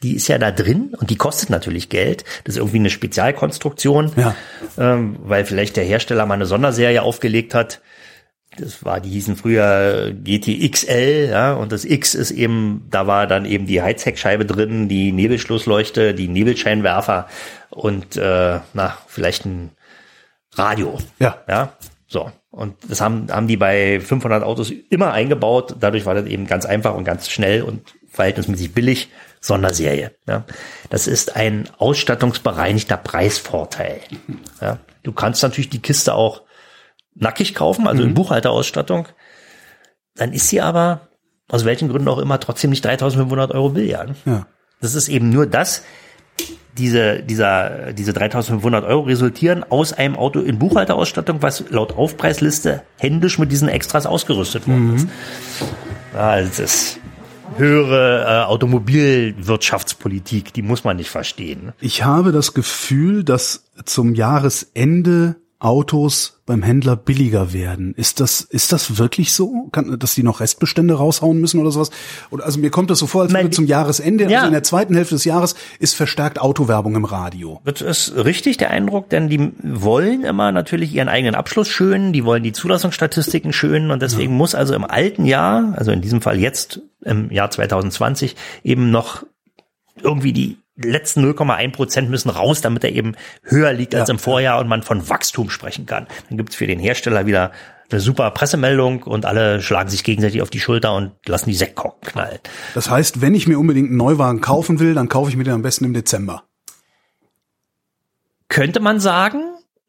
Die 0.03 0.15
ist 0.15 0.29
ja 0.29 0.39
da 0.39 0.53
drin 0.53 0.95
und 0.99 1.11
die 1.11 1.17
kostet 1.17 1.51
natürlich 1.51 1.91
Geld. 1.91 2.25
Das 2.45 2.55
ist 2.55 2.59
irgendwie 2.59 2.79
eine 2.79 2.89
Spezialkonstruktion, 2.89 4.13
ja. 4.17 4.35
ähm, 4.79 5.17
weil 5.23 5.45
vielleicht 5.45 5.77
der 5.77 5.85
Hersteller 5.85 6.25
mal 6.25 6.35
eine 6.35 6.47
Sonderserie 6.47 7.03
aufgelegt 7.03 7.53
hat 7.53 7.83
das 8.59 8.85
war, 8.85 9.01
die 9.01 9.11
hießen 9.11 9.37
früher 9.37 10.13
GTXL, 10.13 11.29
ja, 11.31 11.55
und 11.55 11.73
das 11.73 11.85
X 11.85 12.15
ist 12.15 12.31
eben, 12.31 12.87
da 12.91 13.07
war 13.07 13.27
dann 13.27 13.45
eben 13.45 13.67
die 13.67 13.83
Heizheckscheibe 13.83 14.45
drin, 14.45 14.89
die 14.89 15.13
Nebelschlussleuchte, 15.13 16.15
die 16.15 16.29
Nebelscheinwerfer 16.29 17.29
und 17.71 18.17
äh, 18.17 18.61
na, 18.75 18.99
vielleicht 19.07 19.45
ein 19.45 19.71
Radio. 20.55 20.99
Ja. 21.19 21.39
Ja. 21.49 21.73
So. 22.07 22.31
Und 22.51 22.77
das 22.89 23.01
haben, 23.01 23.27
haben 23.31 23.49
die 23.49 23.59
bei 23.59 24.01
500 24.01 24.43
Autos 24.43 24.73
immer 24.89 25.13
eingebaut. 25.13 25.77
Dadurch 25.79 26.07
war 26.07 26.15
das 26.15 26.27
eben 26.27 26.47
ganz 26.47 26.65
einfach 26.65 26.95
und 26.95 27.05
ganz 27.05 27.29
schnell 27.29 27.63
und 27.63 27.95
verhältnismäßig 28.09 28.73
billig. 28.73 29.11
Sonderserie. 29.41 30.13
Ja. 30.27 30.45
Das 30.91 31.07
ist 31.07 31.37
ein 31.37 31.69
ausstattungsbereinigter 31.79 32.97
Preisvorteil. 32.97 34.01
Ja. 34.61 34.79
Du 35.03 35.13
kannst 35.13 35.43
natürlich 35.43 35.71
die 35.71 35.83
Kiste 35.83 36.15
auch 36.15 36.43
nackig 37.19 37.55
kaufen, 37.55 37.87
also 37.87 38.03
mhm. 38.03 38.11
in 38.11 38.15
Buchhalterausstattung, 38.15 39.09
dann 40.15 40.33
ist 40.33 40.49
sie 40.49 40.61
aber 40.61 41.09
aus 41.49 41.65
welchen 41.65 41.89
Gründen 41.89 42.09
auch 42.09 42.19
immer 42.19 42.41
trotzdem 42.41 42.71
nicht 42.71 42.85
3.500 42.87 43.53
Euro 43.53 43.71
Billard. 43.71 44.15
Ja. 44.25 44.47
Das 44.81 44.95
ist 44.95 45.09
eben 45.09 45.31
nur 45.31 45.47
das, 45.47 45.83
diese, 46.77 47.23
dieser, 47.23 47.93
diese 47.93 48.13
3.500 48.13 48.87
Euro 48.87 49.03
resultieren 49.03 49.65
aus 49.69 49.93
einem 49.93 50.17
Auto 50.17 50.41
in 50.41 50.59
Buchhalterausstattung, 50.59 51.43
was 51.43 51.65
laut 51.71 51.97
Aufpreisliste 51.97 52.83
händisch 52.99 53.39
mit 53.39 53.53
diesen 53.53 53.69
Extras 53.69 54.07
ausgerüstet 54.07 54.67
worden 54.67 54.89
mhm. 54.89 54.97
ist. 54.97 55.07
Also 56.15 56.49
das 56.49 56.59
ist 56.59 56.99
höhere 57.57 58.25
äh, 58.25 58.45
Automobilwirtschaftspolitik, 58.45 60.53
die 60.53 60.63
muss 60.63 60.85
man 60.85 60.97
nicht 60.97 61.11
verstehen. 61.11 61.73
Ich 61.81 62.05
habe 62.05 62.33
das 62.33 62.55
Gefühl, 62.55 63.25
dass 63.25 63.65
zum 63.85 64.15
Jahresende 64.15 65.37
Autos 65.59 66.43
beim 66.45 66.63
Händler 66.63 66.97
billiger 66.97 67.53
werden. 67.53 67.95
Ist 67.95 68.21
das, 68.21 68.43
ist 68.43 68.73
das 68.73 68.99
wirklich 68.99 69.33
so? 69.33 69.69
Kann, 69.73 69.99
dass 69.99 70.15
die 70.15 70.23
noch 70.23 70.41
Restbestände 70.41 70.95
raushauen 70.95 71.41
müssen 71.41 71.59
oder 71.59 71.71
sowas? 71.71 71.91
Oder, 72.31 72.45
also 72.45 72.61
mir 72.61 72.71
kommt 72.71 72.91
das 72.91 72.99
so 72.99 73.07
vor, 73.07 73.23
als 73.23 73.33
würde 73.33 73.51
zum 73.51 73.67
Jahresende, 73.67 74.25
also 74.25 74.33
ja. 74.33 74.41
also 74.41 74.49
in 74.49 74.53
der 74.53 74.63
zweiten 74.63 74.95
Hälfte 74.95 75.15
des 75.15 75.25
Jahres, 75.25 75.55
ist 75.79 75.95
verstärkt 75.95 76.39
Autowerbung 76.41 76.95
im 76.95 77.05
Radio. 77.05 77.61
Das 77.65 77.81
ist 77.81 78.15
richtig 78.17 78.59
der 78.59 78.71
Eindruck, 78.71 79.09
denn 79.09 79.29
die 79.29 79.53
wollen 79.63 80.25
immer 80.25 80.53
natürlich 80.53 80.95
ihren 80.95 81.09
eigenen 81.09 81.35
Abschluss 81.35 81.69
schönen, 81.69 82.13
die 82.13 82.25
wollen 82.25 82.43
die 82.43 82.53
Zulassungsstatistiken 82.53 83.53
schönen 83.53 83.91
und 83.91 84.03
deswegen 84.03 84.33
ja. 84.33 84.39
muss 84.39 84.55
also 84.55 84.75
im 84.75 84.85
alten 84.85 85.25
Jahr, 85.25 85.75
also 85.77 85.91
in 85.91 86.03
diesem 86.03 86.21
Fall 86.21 86.39
jetzt 86.39 86.81
im 87.03 87.31
Jahr 87.31 87.51
2020, 87.51 88.37
eben 88.63 88.91
noch 88.91 89.25
irgendwie 90.03 90.33
die 90.33 90.59
letzten 90.77 91.25
0,1 91.25 91.73
Prozent 91.73 92.11
müssen 92.11 92.31
raus, 92.31 92.61
damit 92.61 92.85
er 92.85 92.93
eben 92.93 93.15
höher 93.43 93.73
liegt 93.73 93.95
als 93.95 94.09
ja, 94.09 94.15
im 94.15 94.19
Vorjahr 94.19 94.61
und 94.61 94.69
man 94.69 94.83
von 94.83 95.09
Wachstum 95.09 95.51
sprechen 95.51 95.87
kann. 95.87 96.07
Dann 96.29 96.37
gibt's 96.37 96.57
für 96.57 96.67
den 96.67 96.79
Hersteller 96.79 97.27
wieder 97.27 97.53
eine 97.91 98.01
super 98.01 98.31
Pressemeldung 98.33 99.05
und 99.05 99.27
alle 99.27 99.63
schlagen 99.63 99.89
sich 99.89 100.03
gegenseitig 100.05 100.43
auf 100.43 100.51
die 100.51 100.61
Schulter 100.61 100.95
und 100.95 101.13
lassen 101.27 101.51
die 101.51 101.57
Sektkorken 101.57 102.09
knallen. 102.09 102.39
Das 102.75 102.91
heißt, 102.91 103.21
wenn 103.21 103.35
ich 103.35 103.47
mir 103.47 103.59
unbedingt 103.59 103.89
einen 103.89 103.97
Neuwagen 103.97 104.41
kaufen 104.41 104.81
will, 104.81 104.95
dann 104.95 105.09
kaufe 105.09 105.31
ich 105.31 105.37
mir 105.37 105.45
den 105.45 105.55
am 105.55 105.63
besten 105.63 105.85
im 105.85 105.95
Dezember. 105.95 106.43
Könnte 108.49 108.81
man 108.81 109.01
sagen. 109.01 109.41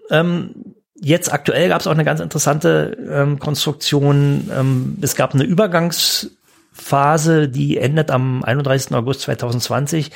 Ähm, 0.10 0.76
jetzt 0.96 1.34
aktuell 1.34 1.70
gab 1.70 1.82
es 1.82 1.88
auch 1.88 1.92
eine 1.92 2.06
ganz 2.06 2.20
interessante 2.20 2.98
ähm, 3.12 3.40
Konstruktion. 3.40 4.50
Ähm, 4.54 4.98
es 5.02 5.16
gab 5.16 5.34
eine 5.34 5.44
Übergangs 5.44 6.32
Phase, 6.78 7.50
die 7.50 7.78
endet 7.78 8.12
am 8.12 8.44
31. 8.44 8.94
August 8.94 9.22
2020. 9.22 10.12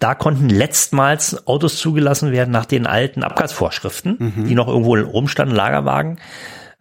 Da 0.00 0.14
konnten 0.14 0.48
letztmals 0.48 1.46
Autos 1.46 1.78
zugelassen 1.78 2.32
werden 2.32 2.50
nach 2.50 2.64
den 2.64 2.86
alten 2.86 3.22
Abgasvorschriften, 3.22 4.16
mhm. 4.18 4.44
die 4.46 4.54
noch 4.54 4.66
irgendwo 4.66 4.96
rumstanden, 4.96 5.54
Lagerwagen. 5.54 6.18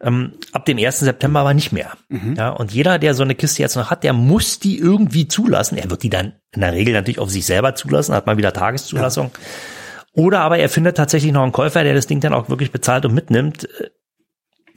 Ähm, 0.02 0.36
ab 0.54 0.66
dem 0.66 0.78
1. 0.78 1.00
September 1.00 1.42
aber 1.42 1.54
nicht 1.54 1.74
mehr. 1.74 1.92
Mhm. 2.08 2.36
Ja, 2.38 2.50
und 2.52 2.72
jeder, 2.72 2.98
der 2.98 3.14
so 3.14 3.24
eine 3.24 3.36
Kiste 3.36 3.62
jetzt 3.62 3.76
noch 3.76 3.92
hat, 3.92 4.06
der 4.06 4.14
muss 4.14 4.60
die 4.60 4.80
irgendwie 4.80 5.28
zulassen. 5.28 5.78
Er 5.78 5.90
wird 5.90 6.04
die 6.04 6.10
dann 6.10 6.34
in 6.54 6.62
der 6.62 6.72
Regel 6.72 6.94
natürlich 6.94 7.20
auf 7.20 7.30
sich 7.30 7.46
selber 7.46 7.76
zulassen, 7.76 8.16
hat 8.16 8.26
mal 8.26 8.38
wieder 8.38 8.54
Tageszulassung. 8.54 9.32
Ja. 9.34 10.24
Oder 10.24 10.40
aber 10.40 10.58
er 10.58 10.70
findet 10.70 10.96
tatsächlich 10.96 11.34
noch 11.34 11.44
einen 11.44 11.52
Käufer, 11.52 11.84
der 11.84 11.94
das 11.94 12.08
Ding 12.08 12.22
dann 12.22 12.34
auch 12.34 12.48
wirklich 12.48 12.72
bezahlt 12.72 13.06
und 13.06 13.14
mitnimmt. 13.14 13.68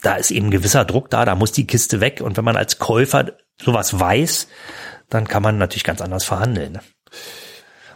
Da 0.02 0.16
ist 0.16 0.32
eben 0.32 0.50
gewisser 0.50 0.84
Druck 0.84 1.10
da, 1.10 1.24
da 1.24 1.36
muss 1.36 1.52
die 1.52 1.68
Kiste 1.68 2.00
weg. 2.00 2.20
Und 2.20 2.36
wenn 2.36 2.44
man 2.44 2.56
als 2.56 2.80
Käufer 2.80 3.32
sowas 3.62 3.98
weiß, 3.98 4.48
dann 5.08 5.28
kann 5.28 5.44
man 5.44 5.58
natürlich 5.58 5.84
ganz 5.84 6.00
anders 6.00 6.24
verhandeln. 6.24 6.80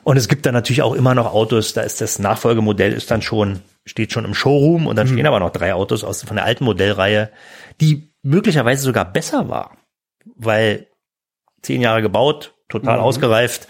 Und 0.06 0.16
es 0.16 0.28
gibt 0.28 0.46
dann 0.46 0.54
natürlich 0.54 0.82
auch 0.82 0.94
immer 0.94 1.16
noch 1.16 1.34
Autos, 1.34 1.72
da 1.72 1.80
ist 1.80 2.00
das 2.00 2.20
Nachfolgemodell 2.20 2.92
ist 2.92 3.10
dann 3.10 3.22
schon, 3.22 3.58
steht 3.84 4.12
schon 4.12 4.24
im 4.24 4.34
Showroom 4.34 4.86
und 4.86 4.94
dann 4.94 5.08
mhm. 5.08 5.14
stehen 5.14 5.26
aber 5.26 5.40
noch 5.40 5.50
drei 5.50 5.74
Autos 5.74 6.04
aus 6.04 6.22
von 6.22 6.36
der 6.36 6.44
alten 6.44 6.62
Modellreihe, 6.62 7.32
die 7.80 8.14
möglicherweise 8.22 8.84
sogar 8.84 9.04
besser 9.04 9.48
war. 9.48 9.76
weil 10.36 10.86
zehn 11.60 11.80
Jahre 11.80 12.02
gebaut, 12.02 12.54
total 12.68 12.98
mhm. 12.98 13.02
ausgereift. 13.02 13.66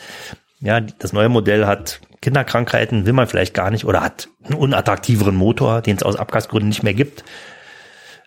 Ja, 0.60 0.82
das 0.82 1.14
neue 1.14 1.30
Modell 1.30 1.66
hat 1.66 2.02
Kinderkrankheiten, 2.20 3.06
will 3.06 3.14
man 3.14 3.28
vielleicht 3.28 3.54
gar 3.54 3.70
nicht, 3.70 3.86
oder 3.86 4.02
hat 4.02 4.28
einen 4.44 4.58
unattraktiveren 4.58 5.36
Motor, 5.36 5.80
den 5.80 5.96
es 5.96 6.02
aus 6.02 6.16
Abgasgründen 6.16 6.68
nicht 6.68 6.82
mehr 6.82 6.92
gibt 6.92 7.24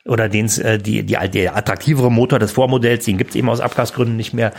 oder 0.09 0.29
den 0.29 0.47
äh, 0.59 0.77
die, 0.77 1.03
die, 1.03 1.15
der 1.29 1.55
attraktivere 1.55 2.11
Motor 2.11 2.39
des 2.39 2.51
Vormodells, 2.51 3.05
den 3.05 3.17
gibt 3.17 3.31
es 3.31 3.35
eben 3.35 3.49
aus 3.49 3.59
Abgasgründen 3.59 4.17
nicht 4.17 4.33
mehr. 4.33 4.51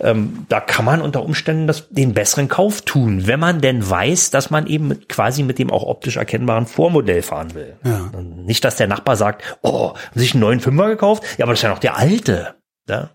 Ähm, 0.00 0.46
da 0.48 0.60
kann 0.60 0.84
man 0.84 1.02
unter 1.02 1.22
Umständen 1.22 1.66
das, 1.66 1.88
den 1.90 2.14
besseren 2.14 2.48
Kauf 2.48 2.82
tun, 2.82 3.26
wenn 3.26 3.40
man 3.40 3.60
denn 3.60 3.88
weiß, 3.88 4.30
dass 4.30 4.50
man 4.50 4.66
eben 4.66 4.88
mit, 4.88 5.08
quasi 5.08 5.42
mit 5.42 5.58
dem 5.58 5.70
auch 5.70 5.84
optisch 5.84 6.16
erkennbaren 6.16 6.66
Vormodell 6.66 7.22
fahren 7.22 7.54
will. 7.54 7.76
Ja. 7.84 8.10
Nicht, 8.20 8.64
dass 8.64 8.76
der 8.76 8.86
Nachbar 8.86 9.16
sagt, 9.16 9.58
oh, 9.62 9.94
haben 9.94 10.20
sich 10.20 10.34
einen 10.34 10.40
neuen 10.40 10.60
Fünfer 10.60 10.88
gekauft? 10.88 11.24
Ja, 11.38 11.44
aber 11.44 11.52
das 11.52 11.60
ist 11.60 11.64
ja 11.64 11.70
noch 11.70 11.78
der 11.78 11.96
alte. 11.96 12.54
Ja? 12.88 13.10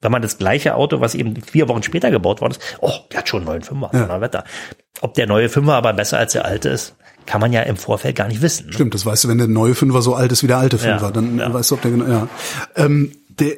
Wenn 0.00 0.12
man 0.12 0.22
das 0.22 0.36
gleiche 0.38 0.74
Auto, 0.74 1.00
was 1.00 1.14
eben 1.14 1.34
vier 1.36 1.68
Wochen 1.68 1.82
später 1.82 2.10
gebaut 2.10 2.40
worden 2.40 2.52
ist, 2.52 2.76
oh, 2.80 2.92
der 3.10 3.20
hat 3.20 3.28
schon 3.28 3.40
einen 3.40 3.46
neuen 3.46 3.62
Fünfer, 3.62 3.90
ja. 3.92 4.20
Wetter. 4.20 4.44
Ob 5.00 5.14
der 5.14 5.26
neue 5.26 5.48
Fünfer 5.48 5.74
aber 5.74 5.94
besser 5.94 6.18
als 6.18 6.32
der 6.32 6.44
alte 6.44 6.68
ist, 6.68 6.96
kann 7.26 7.40
man 7.40 7.52
ja 7.52 7.62
im 7.62 7.76
Vorfeld 7.76 8.16
gar 8.16 8.28
nicht 8.28 8.42
wissen. 8.42 8.66
Ne? 8.66 8.72
Stimmt, 8.72 8.94
das 8.94 9.06
weißt 9.06 9.24
du, 9.24 9.28
wenn 9.28 9.38
der 9.38 9.48
neue 9.48 9.74
Fünfer 9.74 10.02
so 10.02 10.14
alt 10.14 10.32
ist 10.32 10.42
wie 10.42 10.48
der 10.48 10.58
alte 10.58 10.78
Fünfer, 10.78 11.06
ja, 11.06 11.10
dann 11.10 11.38
ja. 11.38 11.52
weißt 11.52 11.70
du, 11.70 11.74
ob 11.74 11.82
der 11.82 11.90
genau, 11.90 12.06
ja. 12.06 12.28
Ähm, 12.76 13.12
der, 13.28 13.56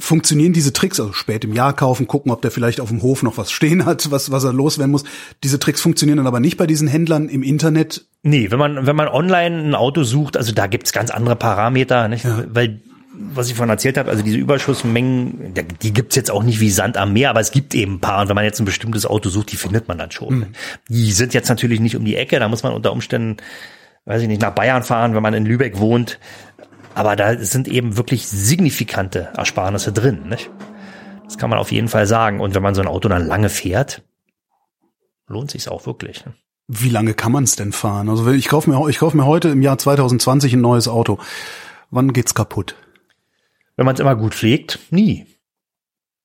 funktionieren 0.00 0.52
diese 0.52 0.72
Tricks, 0.72 0.98
also 0.98 1.12
spät 1.12 1.44
im 1.44 1.52
Jahr 1.52 1.74
kaufen, 1.74 2.06
gucken, 2.06 2.32
ob 2.32 2.42
der 2.42 2.50
vielleicht 2.50 2.80
auf 2.80 2.88
dem 2.88 3.02
Hof 3.02 3.22
noch 3.22 3.36
was 3.36 3.52
stehen 3.52 3.84
hat, 3.84 4.10
was, 4.10 4.30
was 4.30 4.44
er 4.44 4.52
loswerden 4.52 4.90
muss. 4.90 5.04
Diese 5.44 5.58
Tricks 5.58 5.80
funktionieren 5.80 6.16
dann 6.16 6.26
aber 6.26 6.40
nicht 6.40 6.56
bei 6.56 6.66
diesen 6.66 6.88
Händlern 6.88 7.28
im 7.28 7.42
Internet. 7.42 8.06
Nee, 8.22 8.50
wenn 8.50 8.58
man, 8.58 8.86
wenn 8.86 8.96
man 8.96 9.08
online 9.08 9.62
ein 9.62 9.74
Auto 9.74 10.02
sucht, 10.02 10.36
also 10.36 10.52
da 10.52 10.66
gibt's 10.66 10.92
ganz 10.92 11.10
andere 11.10 11.36
Parameter, 11.36 12.08
nicht? 12.08 12.24
Ja. 12.24 12.44
Weil 12.48 12.80
was 13.34 13.48
ich 13.48 13.54
vorhin 13.54 13.70
erzählt 13.70 13.98
habe, 13.98 14.10
also 14.10 14.22
diese 14.22 14.38
Überschussmengen, 14.38 15.54
die 15.82 15.92
gibt's 15.92 16.16
jetzt 16.16 16.30
auch 16.30 16.42
nicht 16.42 16.60
wie 16.60 16.70
Sand 16.70 16.96
am 16.96 17.12
Meer, 17.12 17.30
aber 17.30 17.40
es 17.40 17.50
gibt 17.50 17.74
eben 17.74 17.94
ein 17.94 18.00
paar. 18.00 18.22
Und 18.22 18.28
wenn 18.28 18.34
man 18.34 18.44
jetzt 18.44 18.60
ein 18.60 18.64
bestimmtes 18.64 19.04
Auto 19.06 19.28
sucht, 19.28 19.52
die 19.52 19.56
findet 19.56 19.88
man 19.88 19.98
dann 19.98 20.10
schon. 20.10 20.38
Mhm. 20.38 20.46
Die 20.88 21.12
sind 21.12 21.34
jetzt 21.34 21.48
natürlich 21.48 21.80
nicht 21.80 21.96
um 21.96 22.04
die 22.04 22.16
Ecke, 22.16 22.38
da 22.38 22.48
muss 22.48 22.62
man 22.62 22.72
unter 22.72 22.92
Umständen, 22.92 23.36
weiß 24.06 24.22
ich 24.22 24.28
nicht, 24.28 24.40
nach 24.40 24.54
Bayern 24.54 24.82
fahren, 24.82 25.14
wenn 25.14 25.22
man 25.22 25.34
in 25.34 25.44
Lübeck 25.44 25.78
wohnt. 25.78 26.18
Aber 26.94 27.14
da 27.14 27.36
sind 27.38 27.68
eben 27.68 27.96
wirklich 27.96 28.26
signifikante 28.26 29.28
Ersparnisse 29.36 29.92
drin. 29.92 30.28
Nicht? 30.28 30.50
Das 31.24 31.38
kann 31.38 31.50
man 31.50 31.58
auf 31.58 31.70
jeden 31.70 31.88
Fall 31.88 32.06
sagen. 32.06 32.40
Und 32.40 32.54
wenn 32.54 32.62
man 32.62 32.74
so 32.74 32.80
ein 32.80 32.88
Auto 32.88 33.08
dann 33.08 33.26
lange 33.26 33.48
fährt, 33.48 34.02
lohnt 35.28 35.50
sich's 35.50 35.68
auch 35.68 35.86
wirklich. 35.86 36.24
Ne? 36.24 36.34
Wie 36.66 36.88
lange 36.88 37.14
kann 37.14 37.32
man 37.32 37.44
es 37.44 37.56
denn 37.56 37.72
fahren? 37.72 38.08
Also 38.08 38.28
ich 38.30 38.48
kaufe 38.48 38.70
mir, 38.70 38.88
ich 38.88 38.98
kaufe 38.98 39.16
mir 39.16 39.26
heute 39.26 39.48
im 39.48 39.62
Jahr 39.62 39.78
2020 39.78 40.54
ein 40.54 40.60
neues 40.60 40.88
Auto. 40.88 41.18
Wann 41.90 42.12
geht's 42.12 42.34
kaputt? 42.34 42.76
Wenn 43.80 43.86
man 43.86 43.94
es 43.94 44.00
immer 44.00 44.14
gut 44.14 44.34
pflegt, 44.34 44.78
nie. 44.90 45.24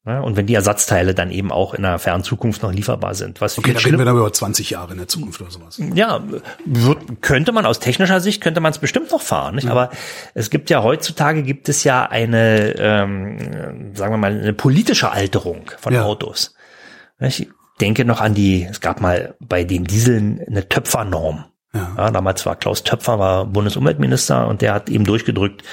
Ja, 0.06 0.20
und 0.20 0.36
wenn 0.36 0.46
die 0.46 0.56
Ersatzteile 0.56 1.16
dann 1.16 1.32
eben 1.32 1.54
auch 1.54 1.74
in 1.74 1.84
der 1.84 2.00
fernen 2.00 2.22
Zukunft 2.22 2.62
noch 2.64 2.74
lieferbar 2.74 3.16
sind. 3.16 3.40
Was 3.40 3.58
okay, 3.58 3.72
da 3.72 3.80
reden 3.80 3.98
wir 3.98 4.04
dann 4.04 4.18
über 4.18 4.34
20 4.34 4.72
Jahre 4.72 4.92
in 4.92 4.98
der 4.98 5.08
Zukunft 5.08 5.40
oder 5.40 5.52
sowas. 5.52 5.82
Ja, 5.94 6.22
wird, 6.66 7.22
könnte 7.22 7.54
man 7.54 7.66
aus 7.66 7.80
technischer 7.80 8.20
Sicht, 8.20 8.44
könnte 8.44 8.60
man 8.60 8.72
es 8.72 8.80
bestimmt 8.80 9.10
noch 9.10 9.22
fahren. 9.22 9.56
Nicht? 9.56 9.68
Ja. 9.68 9.72
Aber 9.72 9.90
es 10.34 10.50
gibt 10.50 10.70
ja 10.70 10.84
heutzutage, 10.84 11.44
gibt 11.44 11.70
es 11.70 11.86
ja 11.86 12.04
eine, 12.04 12.76
ähm, 12.78 13.96
sagen 13.96 14.12
wir 14.12 14.18
mal, 14.18 14.38
eine 14.38 14.52
politische 14.52 15.12
Alterung 15.12 15.72
von 15.80 15.94
ja. 15.94 16.04
Autos. 16.04 16.56
Ich 17.22 17.48
denke 17.80 18.04
noch 18.04 18.20
an 18.20 18.34
die, 18.34 18.68
es 18.70 18.82
gab 18.82 19.00
mal 19.00 19.36
bei 19.40 19.64
den 19.64 19.86
Dieseln 19.86 20.42
eine 20.46 20.68
Töpfernorm. 20.68 21.46
Ja. 21.74 21.94
ja 21.96 22.12
damals 22.12 22.46
war 22.46 22.58
Klaus 22.58 22.84
Töpfer, 22.84 23.18
war 23.18 23.46
Bundesumweltminister 23.46 24.46
und 24.50 24.62
der 24.62 24.74
hat 24.74 24.90
eben 24.90 25.06
durchgedrückt, 25.06 25.64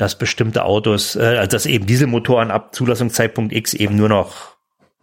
dass 0.00 0.16
bestimmte 0.16 0.64
Autos, 0.64 1.14
äh, 1.16 1.20
also 1.20 1.50
dass 1.50 1.66
eben 1.66 1.86
Dieselmotoren 1.86 2.50
ab 2.50 2.74
Zulassungszeitpunkt 2.74 3.52
X 3.52 3.74
eben 3.74 3.96
nur 3.96 4.08
noch 4.08 4.56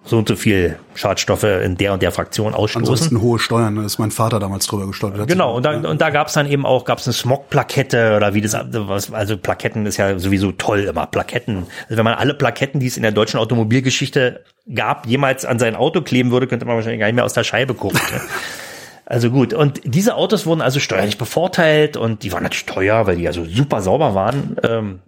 so 0.04 0.18
und 0.18 0.28
so 0.28 0.36
viel 0.36 0.80
Schadstoffe 0.96 1.44
in 1.44 1.76
der 1.76 1.94
und 1.94 2.02
der 2.02 2.12
Fraktion 2.12 2.54
ausstoßen. 2.54 2.88
Ansonsten 2.88 3.22
hohe 3.22 3.40
Steuern, 3.40 3.76
da 3.76 3.84
ist 3.84 4.00
mein 4.00 4.10
Vater 4.10 4.40
damals 4.40 4.66
drüber 4.66 4.88
gestolpert. 4.88 5.28
Genau, 5.28 5.56
und 5.56 5.64
da, 5.64 5.74
ja. 5.74 5.90
und 5.90 6.00
da 6.00 6.10
gab 6.10 6.28
es 6.28 6.34
dann 6.34 6.50
eben 6.50 6.66
auch, 6.66 6.86
gab 6.86 7.00
es 7.00 7.08
eine 7.08 7.14
Smog-Plakette 7.14 8.16
oder 8.16 8.34
wie 8.34 8.42
das, 8.42 8.58
was, 8.72 9.12
also 9.12 9.38
Plaketten 9.38 9.86
ist 9.86 9.98
ja 9.98 10.18
sowieso 10.18 10.54
toll 10.54 10.80
immer, 10.80 11.08
Plaketten. 11.08 11.68
Also 11.84 11.98
wenn 11.98 12.06
man 12.06 12.16
alle 12.16 12.34
Plaketten, 12.34 12.80
die 12.80 12.88
es 12.88 12.96
in 12.96 13.04
der 13.04 13.12
deutschen 13.12 13.40
Automobilgeschichte 13.40 14.44
gab, 14.74 15.06
jemals 15.06 15.46
an 15.46 15.60
sein 15.60 15.76
Auto 15.76 16.02
kleben 16.02 16.32
würde, 16.32 16.48
könnte 16.48 16.66
man 16.66 16.76
wahrscheinlich 16.76 17.02
gar 17.02 17.08
nicht 17.08 17.16
mehr 17.16 17.26
aus 17.26 17.34
der 17.34 17.44
Scheibe 17.44 17.74
gucken. 17.74 18.00
Also 19.10 19.32
gut, 19.32 19.54
und 19.54 19.80
diese 19.86 20.16
Autos 20.16 20.46
wurden 20.46 20.62
also 20.62 20.82
steuerlich 20.82 21.18
bevorteilt 21.18 21.96
und 21.96 22.24
die 22.24 22.34
waren 22.34 22.44
natürlich 22.44 22.66
teuer, 22.66 23.08
weil 23.08 23.16
die 23.16 23.26
also 23.26 23.46
super 23.46 23.82
sauber 23.82 24.14
waren. 24.16 24.58
Ähm, 24.64 25.00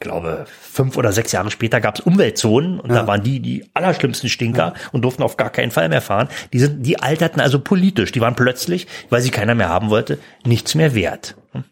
glaube, 0.00 0.46
fünf 0.48 0.96
oder 0.96 1.12
sechs 1.12 1.32
Jahre 1.32 1.50
später 1.50 1.78
gab 1.82 1.98
es 1.98 2.00
Umweltzonen 2.00 2.80
und 2.80 2.88
ja. 2.88 2.96
da 2.96 3.06
waren 3.06 3.22
die 3.22 3.40
die 3.40 3.66
allerschlimmsten 3.74 4.30
Stinker 4.30 4.72
ja. 4.74 4.88
und 4.92 5.02
durften 5.02 5.22
auf 5.22 5.36
gar 5.36 5.50
keinen 5.50 5.70
Fall 5.70 5.90
mehr 5.90 6.00
fahren. 6.00 6.28
Die 6.54 6.60
sind, 6.60 6.82
die 6.82 6.98
alterten 6.98 7.40
also 7.40 7.60
politisch. 7.60 8.10
Die 8.10 8.22
waren 8.22 8.34
plötzlich, 8.34 8.86
weil 9.10 9.20
sie 9.20 9.30
keiner 9.30 9.54
mehr 9.54 9.68
haben 9.68 9.90
wollte, 9.90 10.18
nichts 10.46 10.74
mehr 10.74 10.94
wert. 10.94 11.36
Hm? 11.52 11.64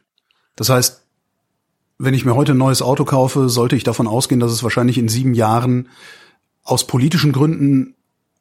Das 0.57 0.69
heißt, 0.69 1.03
wenn 1.97 2.13
ich 2.13 2.27
mir 2.27 2.35
heute 2.37 2.53
ein 2.53 2.59
neues 2.59 2.83
Auto 2.83 3.07
kaufe, 3.07 3.49
sollte 3.49 3.75
ich 3.75 3.85
davon 3.85 4.07
ausgehen, 4.07 4.39
dass 4.39 4.53
es 4.53 4.63
wahrscheinlich 4.63 4.99
in 4.99 5.09
sieben 5.09 5.33
Jahren 5.33 5.89
aus 6.63 6.87
politischen 6.87 7.33
Gründen 7.33 7.95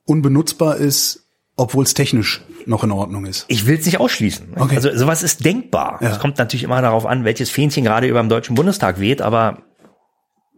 unbenutzbar 0.04 0.76
ist, 0.76 1.24
obwohl 1.56 1.86
es 1.86 1.94
technisch 1.94 2.42
noch 2.66 2.84
in 2.84 2.92
Ordnung 2.92 3.26
ist. 3.26 3.46
Ich 3.48 3.66
will 3.66 3.78
es 3.78 3.86
nicht 3.86 4.00
ausschließen. 4.00 4.54
Okay. 4.56 4.76
Also 4.76 4.96
sowas 4.96 5.24
ist 5.24 5.46
denkbar. 5.46 5.98
Es 6.02 6.12
ja. 6.12 6.18
kommt 6.18 6.38
natürlich 6.38 6.64
immer 6.64 6.82
darauf 6.82 7.06
an, 7.06 7.24
welches 7.24 7.50
Fähnchen 7.50 7.84
gerade 7.84 8.08
über 8.08 8.20
dem 8.20 8.30
Deutschen 8.30 8.56
Bundestag 8.56 9.00
weht, 9.00 9.22
aber 9.22 9.64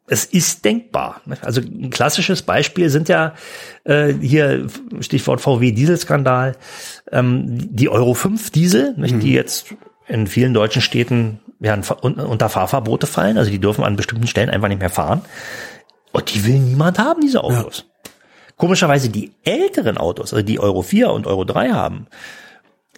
es 0.08 0.26
ist 0.26 0.66
denkbar. 0.66 1.22
Also 1.42 1.62
ein 1.62 1.90
klassisches 1.90 2.42
Beispiel 2.42 2.90
sind 2.90 3.08
ja 3.08 3.34
äh, 3.86 4.14
hier 4.14 4.68
Stichwort 5.00 5.40
VW 5.40 5.72
Dieselskandal, 5.72 6.58
ähm, 7.12 7.76
die 7.76 7.88
Euro 7.88 8.14
5 8.14 8.50
Diesel, 8.50 8.94
mhm. 8.98 9.20
die 9.22 9.32
jetzt 9.32 9.74
in 10.08 10.28
vielen 10.28 10.54
deutschen 10.54 10.82
Städten 10.82 11.40
werden 11.60 11.84
unter 12.02 12.50
Fahrverbote 12.50 13.08
fallen, 13.08 13.38
also 13.38 13.52
die 13.52 13.60
dürfen 13.60 13.84
an 13.84 13.96
bestimmten 13.96 14.28
Stellen 14.28 14.50
einfach 14.50 14.68
nicht 14.68 14.82
mehr 14.82 14.90
fahren. 14.90 15.22
Und 16.12 16.34
die 16.34 16.44
will 16.46 16.60
niemand 16.60 17.00
haben, 17.00 17.22
diese 17.22 17.44
Autos. 17.44 17.86
Ja. 17.86 17.91
Komischerweise 18.62 19.10
die 19.10 19.32
älteren 19.44 19.98
Autos, 19.98 20.36
also 20.36 20.46
die 20.46 20.60
Euro 20.60 20.84
4 20.84 21.10
und 21.10 21.26
Euro 21.26 21.46
3 21.46 21.72
haben, 21.72 22.06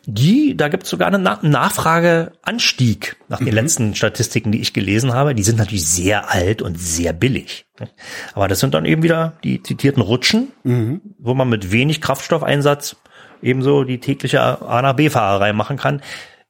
die, 0.06 0.58
da 0.58 0.68
gibt 0.68 0.84
es 0.84 0.90
sogar 0.90 1.08
einen 1.08 1.24
Nachfrageanstieg 1.24 3.16
nach 3.30 3.38
den 3.38 3.48
mhm. 3.48 3.54
letzten 3.54 3.96
Statistiken, 3.96 4.52
die 4.52 4.60
ich 4.60 4.74
gelesen 4.74 5.14
habe. 5.14 5.34
Die 5.34 5.44
sind 5.44 5.58
natürlich 5.58 5.88
sehr 5.88 6.30
alt 6.30 6.62
und 6.62 6.78
sehr 6.78 7.14
billig. 7.14 7.66
Aber 8.34 8.50
das 8.50 8.60
sind 8.60 8.74
dann 8.74 8.84
eben 8.84 9.04
wieder 9.04 9.38
die 9.46 9.64
zitierten 9.64 10.04
Rutschen, 10.04 10.52
mhm. 10.66 11.00
wo 11.18 11.34
man 11.34 11.48
mit 11.48 11.72
wenig 11.72 12.02
Kraftstoffeinsatz 12.02 12.98
ebenso 13.42 13.86
die 13.86 14.02
tägliche 14.02 14.42
A 14.42 14.82
nach 14.82 14.98
B-Fahrerei 14.98 15.54
machen 15.54 15.78
kann. 15.78 16.02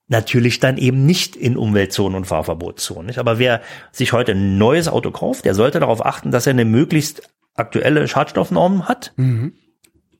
Natürlich 0.07 0.59
dann 0.59 0.77
eben 0.77 1.05
nicht 1.05 1.35
in 1.35 1.55
Umweltzonen 1.55 2.17
und 2.17 2.25
Fahrverbotszonen. 2.25 3.05
Nicht? 3.05 3.19
Aber 3.19 3.37
wer 3.37 3.61
sich 3.91 4.11
heute 4.11 4.31
ein 4.31 4.57
neues 4.57 4.87
Auto 4.87 5.11
kauft, 5.11 5.45
der 5.45 5.53
sollte 5.53 5.79
darauf 5.79 6.03
achten, 6.03 6.31
dass 6.31 6.47
er 6.47 6.51
eine 6.53 6.65
möglichst 6.65 7.29
aktuelle 7.55 8.07
Schadstoffnormen 8.07 8.87
hat. 8.87 9.13
Mhm. 9.15 9.53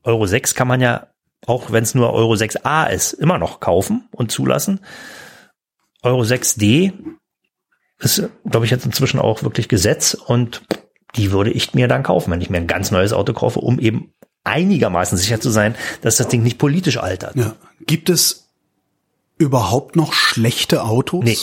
Euro 0.03 0.25
6 0.25 0.55
kann 0.55 0.67
man 0.67 0.81
ja, 0.81 1.07
auch 1.45 1.71
wenn 1.71 1.83
es 1.83 1.95
nur 1.95 2.13
Euro 2.13 2.33
6a 2.33 2.89
ist, 2.89 3.13
immer 3.13 3.37
noch 3.37 3.59
kaufen 3.59 4.07
und 4.11 4.31
zulassen. 4.31 4.81
Euro 6.01 6.21
6d 6.21 6.93
ist, 7.99 8.29
glaube 8.49 8.65
ich, 8.65 8.71
jetzt 8.71 8.85
inzwischen 8.85 9.19
auch 9.19 9.43
wirklich 9.43 9.69
Gesetz 9.69 10.13
und 10.13 10.61
die 11.15 11.31
würde 11.31 11.51
ich 11.51 11.73
mir 11.73 11.87
dann 11.87 12.03
kaufen, 12.03 12.31
wenn 12.31 12.41
ich 12.41 12.49
mir 12.49 12.57
ein 12.57 12.67
ganz 12.67 12.91
neues 12.91 13.13
Auto 13.13 13.33
kaufe, 13.33 13.59
um 13.59 13.79
eben 13.79 14.13
einigermaßen 14.43 15.17
sicher 15.17 15.39
zu 15.39 15.49
sein, 15.49 15.75
dass 16.01 16.17
das 16.17 16.27
Ding 16.27 16.43
nicht 16.43 16.57
politisch 16.57 16.97
altert. 16.97 17.35
Ja. 17.35 17.55
Gibt 17.81 18.09
es 18.09 18.49
überhaupt 19.37 19.95
noch 19.95 20.13
schlechte 20.13 20.83
Autos? 20.83 21.23
Nee, 21.23 21.37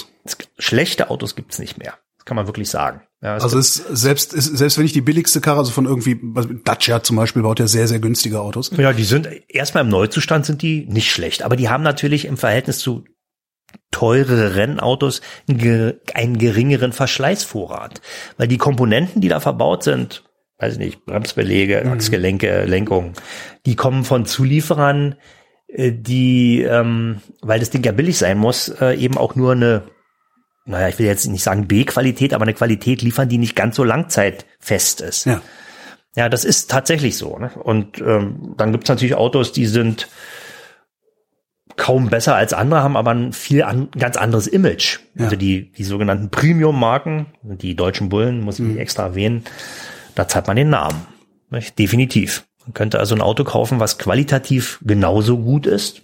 schlechte 0.58 1.10
Autos 1.10 1.34
gibt's 1.34 1.58
nicht 1.58 1.78
mehr. 1.78 1.94
Das 2.18 2.24
kann 2.24 2.36
man 2.36 2.46
wirklich 2.46 2.68
sagen. 2.68 3.02
Ja, 3.22 3.34
also 3.34 3.58
ist 3.58 3.74
selbst 3.74 4.32
ist, 4.32 4.56
selbst 4.56 4.78
wenn 4.78 4.86
ich 4.86 4.94
die 4.94 5.02
billigste 5.02 5.42
Karre, 5.42 5.58
also 5.58 5.72
von 5.72 5.84
irgendwie 5.84 6.18
Dacia 6.64 7.02
zum 7.02 7.16
Beispiel, 7.16 7.42
baut 7.42 7.60
ja 7.60 7.66
sehr 7.66 7.86
sehr 7.86 7.98
günstige 7.98 8.40
Autos. 8.40 8.70
Ja, 8.76 8.94
die 8.94 9.04
sind 9.04 9.28
erstmal 9.48 9.84
im 9.84 9.90
Neuzustand 9.90 10.46
sind 10.46 10.62
die 10.62 10.86
nicht 10.86 11.10
schlecht, 11.10 11.42
aber 11.42 11.56
die 11.56 11.68
haben 11.68 11.82
natürlich 11.82 12.24
im 12.24 12.38
Verhältnis 12.38 12.78
zu 12.78 13.04
teure 13.90 14.56
Rennautos 14.56 15.20
einen 15.48 16.38
geringeren 16.38 16.92
Verschleißvorrat, 16.92 18.00
weil 18.38 18.48
die 18.48 18.58
Komponenten, 18.58 19.20
die 19.20 19.28
da 19.28 19.40
verbaut 19.40 19.84
sind, 19.84 20.24
weiß 20.58 20.74
ich 20.74 20.78
nicht, 20.78 21.04
Bremsbeläge, 21.04 21.82
mhm. 21.84 21.92
Achsgelenke, 21.92 22.64
Lenkung, 22.64 23.12
die 23.66 23.76
kommen 23.76 24.04
von 24.04 24.24
Zulieferern, 24.24 25.16
äh, 25.68 25.92
die, 25.92 26.62
ähm, 26.62 27.20
weil 27.42 27.60
das 27.60 27.70
Ding 27.70 27.82
ja 27.84 27.92
billig 27.92 28.16
sein 28.18 28.38
muss, 28.38 28.68
äh, 28.68 28.94
eben 28.94 29.18
auch 29.18 29.34
nur 29.34 29.52
eine 29.52 29.84
naja, 30.70 30.88
ich 30.88 30.98
will 30.98 31.06
jetzt 31.06 31.26
nicht 31.26 31.42
sagen 31.42 31.66
B-Qualität, 31.66 32.32
aber 32.32 32.44
eine 32.44 32.54
Qualität 32.54 33.02
liefern, 33.02 33.28
die 33.28 33.38
nicht 33.38 33.56
ganz 33.56 33.76
so 33.76 33.84
langzeitfest 33.84 35.00
ist. 35.00 35.26
Ja, 35.26 35.42
ja 36.14 36.28
das 36.28 36.44
ist 36.44 36.70
tatsächlich 36.70 37.16
so. 37.16 37.38
Ne? 37.38 37.50
Und 37.54 38.00
ähm, 38.00 38.54
dann 38.56 38.72
gibt's 38.72 38.88
natürlich 38.88 39.14
Autos, 39.14 39.52
die 39.52 39.66
sind 39.66 40.08
kaum 41.76 42.08
besser 42.08 42.36
als 42.36 42.52
andere, 42.52 42.82
haben 42.82 42.96
aber 42.96 43.12
ein 43.12 43.32
viel 43.32 43.62
an, 43.62 43.88
ganz 43.98 44.16
anderes 44.16 44.46
Image. 44.46 44.98
Ja. 45.14 45.24
Also 45.24 45.36
die, 45.36 45.72
die 45.72 45.84
sogenannten 45.84 46.30
Premium-Marken, 46.30 47.26
die 47.42 47.74
deutschen 47.74 48.08
Bullen, 48.08 48.40
muss 48.40 48.58
ich 48.58 48.66
mhm. 48.66 48.78
extra 48.78 49.04
erwähnen, 49.04 49.44
da 50.14 50.28
zahlt 50.28 50.46
man 50.46 50.56
den 50.56 50.70
Namen. 50.70 51.06
Nicht? 51.50 51.78
Definitiv. 51.78 52.46
Man 52.64 52.74
könnte 52.74 52.98
also 52.98 53.14
ein 53.14 53.22
Auto 53.22 53.44
kaufen, 53.44 53.80
was 53.80 53.98
qualitativ 53.98 54.78
genauso 54.84 55.38
gut 55.38 55.66
ist. 55.66 56.02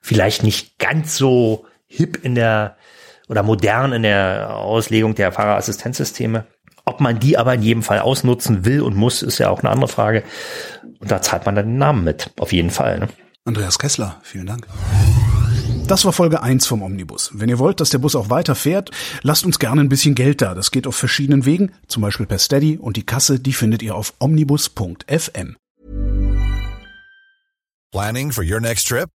Vielleicht 0.00 0.44
nicht 0.44 0.78
ganz 0.78 1.16
so 1.16 1.66
hip 1.86 2.20
in 2.22 2.34
der 2.34 2.76
oder 3.28 3.42
modern 3.42 3.92
in 3.92 4.02
der 4.02 4.56
Auslegung 4.56 5.14
der 5.14 5.32
Fahrerassistenzsysteme. 5.32 6.46
Ob 6.84 7.00
man 7.00 7.20
die 7.20 7.36
aber 7.36 7.54
in 7.54 7.62
jedem 7.62 7.82
Fall 7.82 8.00
ausnutzen 8.00 8.64
will 8.64 8.80
und 8.80 8.96
muss, 8.96 9.22
ist 9.22 9.38
ja 9.38 9.50
auch 9.50 9.60
eine 9.60 9.70
andere 9.70 9.88
Frage. 9.88 10.22
Und 11.00 11.10
da 11.10 11.20
zahlt 11.20 11.44
man 11.44 11.54
dann 11.54 11.66
den 11.66 11.78
Namen 11.78 12.02
mit, 12.02 12.30
auf 12.38 12.52
jeden 12.52 12.70
Fall. 12.70 12.98
Ne? 12.98 13.08
Andreas 13.44 13.78
Kessler, 13.78 14.16
vielen 14.22 14.46
Dank. 14.46 14.66
Das 15.86 16.04
war 16.04 16.12
Folge 16.12 16.42
1 16.42 16.66
vom 16.66 16.82
Omnibus. 16.82 17.30
Wenn 17.32 17.48
ihr 17.48 17.58
wollt, 17.58 17.80
dass 17.80 17.88
der 17.90 17.98
Bus 17.98 18.14
auch 18.14 18.28
weiter 18.28 18.54
fährt, 18.54 18.90
lasst 19.22 19.46
uns 19.46 19.58
gerne 19.58 19.80
ein 19.80 19.88
bisschen 19.88 20.14
Geld 20.14 20.42
da. 20.42 20.54
Das 20.54 20.70
geht 20.70 20.86
auf 20.86 20.96
verschiedenen 20.96 21.46
Wegen, 21.46 21.72
zum 21.86 22.02
Beispiel 22.02 22.26
per 22.26 22.38
Steady 22.38 22.76
und 22.76 22.98
die 22.98 23.06
Kasse, 23.06 23.40
die 23.40 23.54
findet 23.54 23.82
ihr 23.82 23.94
auf 23.94 24.12
omnibus.fm. 24.18 25.56
Planning 27.90 28.32
for 28.32 28.44
your 28.44 28.60
next 28.60 28.86
trip? 28.86 29.08